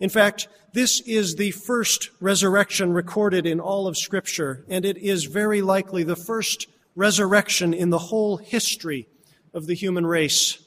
In 0.00 0.08
fact, 0.08 0.48
this 0.72 1.02
is 1.02 1.34
the 1.34 1.50
first 1.50 2.08
resurrection 2.20 2.94
recorded 2.94 3.44
in 3.44 3.60
all 3.60 3.86
of 3.86 3.98
Scripture, 3.98 4.64
and 4.66 4.86
it 4.86 4.96
is 4.96 5.24
very 5.24 5.60
likely 5.60 6.04
the 6.04 6.16
first 6.16 6.68
resurrection 6.98 7.72
in 7.72 7.90
the 7.90 7.98
whole 7.98 8.38
history 8.38 9.06
of 9.54 9.66
the 9.66 9.74
human 9.74 10.04
race. 10.04 10.58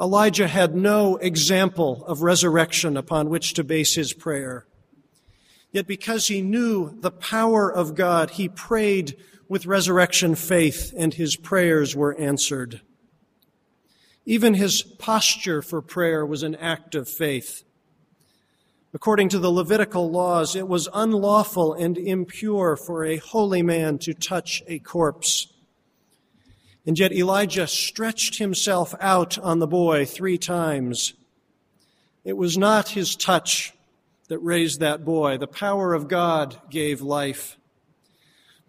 Elijah 0.00 0.48
had 0.48 0.74
no 0.74 1.16
example 1.16 2.02
of 2.06 2.22
resurrection 2.22 2.96
upon 2.96 3.28
which 3.28 3.52
to 3.52 3.62
base 3.62 3.94
his 3.94 4.14
prayer. 4.14 4.66
Yet 5.70 5.86
because 5.86 6.28
he 6.28 6.40
knew 6.40 6.98
the 6.98 7.10
power 7.10 7.70
of 7.70 7.94
God, 7.94 8.30
he 8.30 8.48
prayed 8.48 9.14
with 9.46 9.66
resurrection 9.66 10.34
faith, 10.36 10.94
and 10.96 11.12
his 11.12 11.36
prayers 11.36 11.94
were 11.94 12.18
answered. 12.18 12.80
Even 14.24 14.54
his 14.54 14.82
posture 14.82 15.60
for 15.60 15.82
prayer 15.82 16.24
was 16.24 16.42
an 16.42 16.54
act 16.54 16.94
of 16.94 17.10
faith. 17.10 17.62
According 18.94 19.30
to 19.30 19.40
the 19.40 19.50
Levitical 19.50 20.08
laws, 20.08 20.54
it 20.54 20.68
was 20.68 20.88
unlawful 20.94 21.74
and 21.74 21.98
impure 21.98 22.76
for 22.76 23.04
a 23.04 23.16
holy 23.16 23.60
man 23.60 23.98
to 23.98 24.14
touch 24.14 24.62
a 24.68 24.78
corpse. 24.78 25.52
And 26.86 26.96
yet 26.96 27.12
Elijah 27.12 27.66
stretched 27.66 28.38
himself 28.38 28.94
out 29.00 29.36
on 29.36 29.58
the 29.58 29.66
boy 29.66 30.06
three 30.06 30.38
times. 30.38 31.14
It 32.22 32.36
was 32.36 32.56
not 32.56 32.90
his 32.90 33.16
touch 33.16 33.72
that 34.28 34.38
raised 34.38 34.78
that 34.78 35.04
boy. 35.04 35.38
The 35.38 35.48
power 35.48 35.92
of 35.92 36.06
God 36.06 36.60
gave 36.70 37.00
life. 37.02 37.56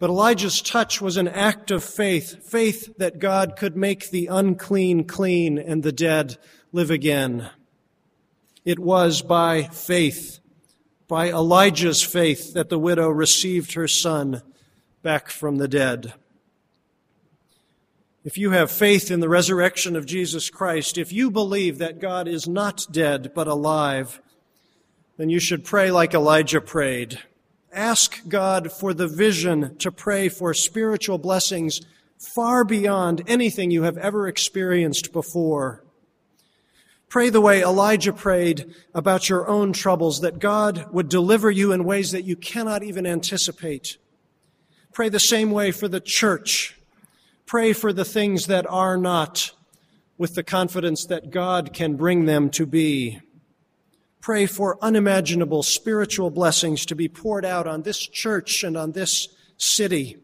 But 0.00 0.10
Elijah's 0.10 0.60
touch 0.60 1.00
was 1.00 1.16
an 1.16 1.28
act 1.28 1.70
of 1.70 1.84
faith, 1.84 2.50
faith 2.50 2.96
that 2.98 3.20
God 3.20 3.54
could 3.56 3.76
make 3.76 4.10
the 4.10 4.26
unclean 4.26 5.04
clean 5.04 5.56
and 5.56 5.84
the 5.84 5.92
dead 5.92 6.36
live 6.72 6.90
again. 6.90 7.48
It 8.66 8.80
was 8.80 9.22
by 9.22 9.62
faith, 9.62 10.40
by 11.06 11.28
Elijah's 11.28 12.02
faith, 12.02 12.52
that 12.54 12.68
the 12.68 12.80
widow 12.80 13.08
received 13.08 13.74
her 13.74 13.86
son 13.86 14.42
back 15.02 15.30
from 15.30 15.58
the 15.58 15.68
dead. 15.68 16.14
If 18.24 18.36
you 18.36 18.50
have 18.50 18.72
faith 18.72 19.12
in 19.12 19.20
the 19.20 19.28
resurrection 19.28 19.94
of 19.94 20.04
Jesus 20.04 20.50
Christ, 20.50 20.98
if 20.98 21.12
you 21.12 21.30
believe 21.30 21.78
that 21.78 22.00
God 22.00 22.26
is 22.26 22.48
not 22.48 22.88
dead 22.90 23.30
but 23.36 23.46
alive, 23.46 24.20
then 25.16 25.30
you 25.30 25.38
should 25.38 25.64
pray 25.64 25.92
like 25.92 26.12
Elijah 26.12 26.60
prayed. 26.60 27.20
Ask 27.72 28.26
God 28.26 28.72
for 28.72 28.92
the 28.92 29.06
vision 29.06 29.76
to 29.78 29.92
pray 29.92 30.28
for 30.28 30.52
spiritual 30.52 31.18
blessings 31.18 31.82
far 32.18 32.64
beyond 32.64 33.22
anything 33.28 33.70
you 33.70 33.84
have 33.84 33.96
ever 33.96 34.26
experienced 34.26 35.12
before. 35.12 35.84
Pray 37.08 37.30
the 37.30 37.40
way 37.40 37.62
Elijah 37.62 38.12
prayed 38.12 38.74
about 38.92 39.28
your 39.28 39.48
own 39.48 39.72
troubles, 39.72 40.20
that 40.20 40.38
God 40.38 40.86
would 40.92 41.08
deliver 41.08 41.50
you 41.50 41.72
in 41.72 41.84
ways 41.84 42.10
that 42.10 42.24
you 42.24 42.36
cannot 42.36 42.82
even 42.82 43.06
anticipate. 43.06 43.96
Pray 44.92 45.08
the 45.08 45.20
same 45.20 45.50
way 45.50 45.70
for 45.70 45.88
the 45.88 46.00
church. 46.00 46.78
Pray 47.44 47.72
for 47.72 47.92
the 47.92 48.04
things 48.04 48.46
that 48.46 48.66
are 48.68 48.96
not, 48.96 49.52
with 50.18 50.34
the 50.34 50.42
confidence 50.42 51.06
that 51.06 51.30
God 51.30 51.72
can 51.72 51.96
bring 51.96 52.24
them 52.24 52.50
to 52.50 52.66
be. 52.66 53.20
Pray 54.20 54.46
for 54.46 54.76
unimaginable 54.82 55.62
spiritual 55.62 56.30
blessings 56.30 56.84
to 56.86 56.96
be 56.96 57.08
poured 57.08 57.44
out 57.44 57.68
on 57.68 57.82
this 57.82 57.98
church 57.98 58.64
and 58.64 58.76
on 58.76 58.92
this 58.92 59.28
city 59.56 60.16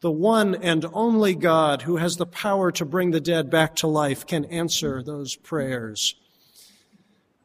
the 0.00 0.10
one 0.10 0.54
and 0.54 0.86
only 0.92 1.34
God 1.34 1.82
who 1.82 1.96
has 1.96 2.16
the 2.16 2.26
power 2.26 2.72
to 2.72 2.84
bring 2.84 3.10
the 3.10 3.20
dead 3.20 3.50
back 3.50 3.76
to 3.76 3.86
life 3.86 4.26
can 4.26 4.46
answer 4.46 5.02
those 5.02 5.36
prayers. 5.36 6.14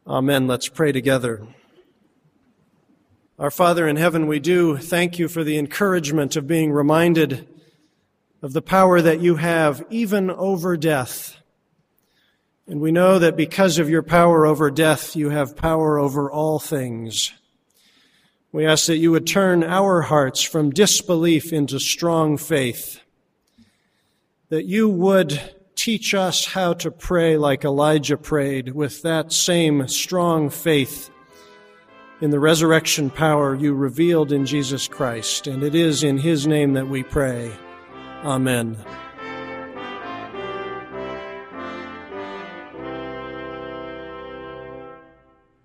Amen. 0.06 0.46
Let's 0.46 0.68
pray 0.68 0.92
together. 0.92 1.46
Our 3.38 3.50
Father 3.50 3.86
in 3.86 3.96
heaven, 3.96 4.26
we 4.26 4.38
do 4.38 4.78
thank 4.78 5.18
you 5.18 5.28
for 5.28 5.44
the 5.44 5.58
encouragement 5.58 6.36
of 6.36 6.46
being 6.46 6.72
reminded 6.72 7.46
of 8.40 8.54
the 8.54 8.62
power 8.62 9.02
that 9.02 9.20
you 9.20 9.36
have 9.36 9.84
even 9.90 10.30
over 10.30 10.76
death. 10.78 11.36
And 12.66 12.80
we 12.80 12.90
know 12.90 13.18
that 13.18 13.36
because 13.36 13.78
of 13.78 13.90
your 13.90 14.02
power 14.02 14.46
over 14.46 14.70
death, 14.70 15.14
you 15.14 15.28
have 15.28 15.56
power 15.56 15.98
over 15.98 16.30
all 16.30 16.58
things. 16.58 17.32
We 18.56 18.64
ask 18.64 18.86
that 18.86 18.96
you 18.96 19.10
would 19.10 19.26
turn 19.26 19.62
our 19.62 20.00
hearts 20.00 20.40
from 20.40 20.70
disbelief 20.70 21.52
into 21.52 21.78
strong 21.78 22.38
faith, 22.38 23.02
that 24.48 24.64
you 24.64 24.88
would 24.88 25.54
teach 25.74 26.14
us 26.14 26.46
how 26.46 26.72
to 26.72 26.90
pray 26.90 27.36
like 27.36 27.66
Elijah 27.66 28.16
prayed 28.16 28.74
with 28.74 29.02
that 29.02 29.30
same 29.30 29.86
strong 29.88 30.48
faith 30.48 31.10
in 32.22 32.30
the 32.30 32.40
resurrection 32.40 33.10
power 33.10 33.54
you 33.54 33.74
revealed 33.74 34.32
in 34.32 34.46
Jesus 34.46 34.88
Christ. 34.88 35.46
And 35.46 35.62
it 35.62 35.74
is 35.74 36.02
in 36.02 36.16
His 36.16 36.46
name 36.46 36.72
that 36.72 36.88
we 36.88 37.02
pray. 37.02 37.52
Amen. 38.24 38.78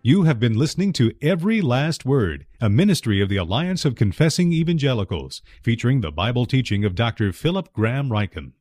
You 0.03 0.23
have 0.23 0.39
been 0.39 0.57
listening 0.57 0.93
to 0.93 1.13
Every 1.21 1.61
Last 1.61 2.05
Word, 2.05 2.47
a 2.59 2.71
ministry 2.71 3.21
of 3.21 3.29
the 3.29 3.37
Alliance 3.37 3.85
of 3.85 3.93
Confessing 3.93 4.51
Evangelicals, 4.51 5.43
featuring 5.61 6.01
the 6.01 6.11
Bible 6.11 6.47
teaching 6.47 6.83
of 6.83 6.95
Dr. 6.95 7.31
Philip 7.31 7.71
Graham 7.71 8.09
Ryken. 8.09 8.53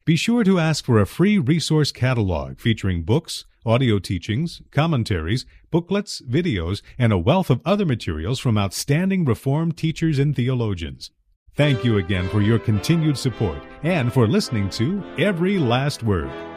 Be 0.07 0.17
sure 0.17 0.45
to 0.45 0.59
ask 0.59 0.85
for 0.85 1.01
a 1.01 1.07
free 1.07 1.37
resource 1.37 1.93
catalog 1.93 2.59
featuring 2.59 3.03
books, 3.03 3.45
audio 3.67 3.99
teachings, 3.99 4.63
commentaries, 4.71 5.45
booklets, 5.71 6.23
videos, 6.23 6.81
and 6.99 7.13
a 7.13 7.19
wealth 7.19 7.51
of 7.51 7.61
other 7.65 7.85
materials 7.85 8.39
from 8.39 8.57
outstanding 8.57 9.25
Reformed 9.25 9.77
teachers 9.77 10.19
and 10.19 10.35
theologians. 10.35 11.11
Thank 11.55 11.85
you 11.85 11.99
again 11.99 12.29
for 12.29 12.41
your 12.41 12.59
continued 12.59 13.19
support 13.19 13.59
and 13.83 14.13
for 14.13 14.27
listening 14.27 14.71
to 14.71 15.03
Every 15.19 15.59
Last 15.59 16.03
Word. 16.03 16.56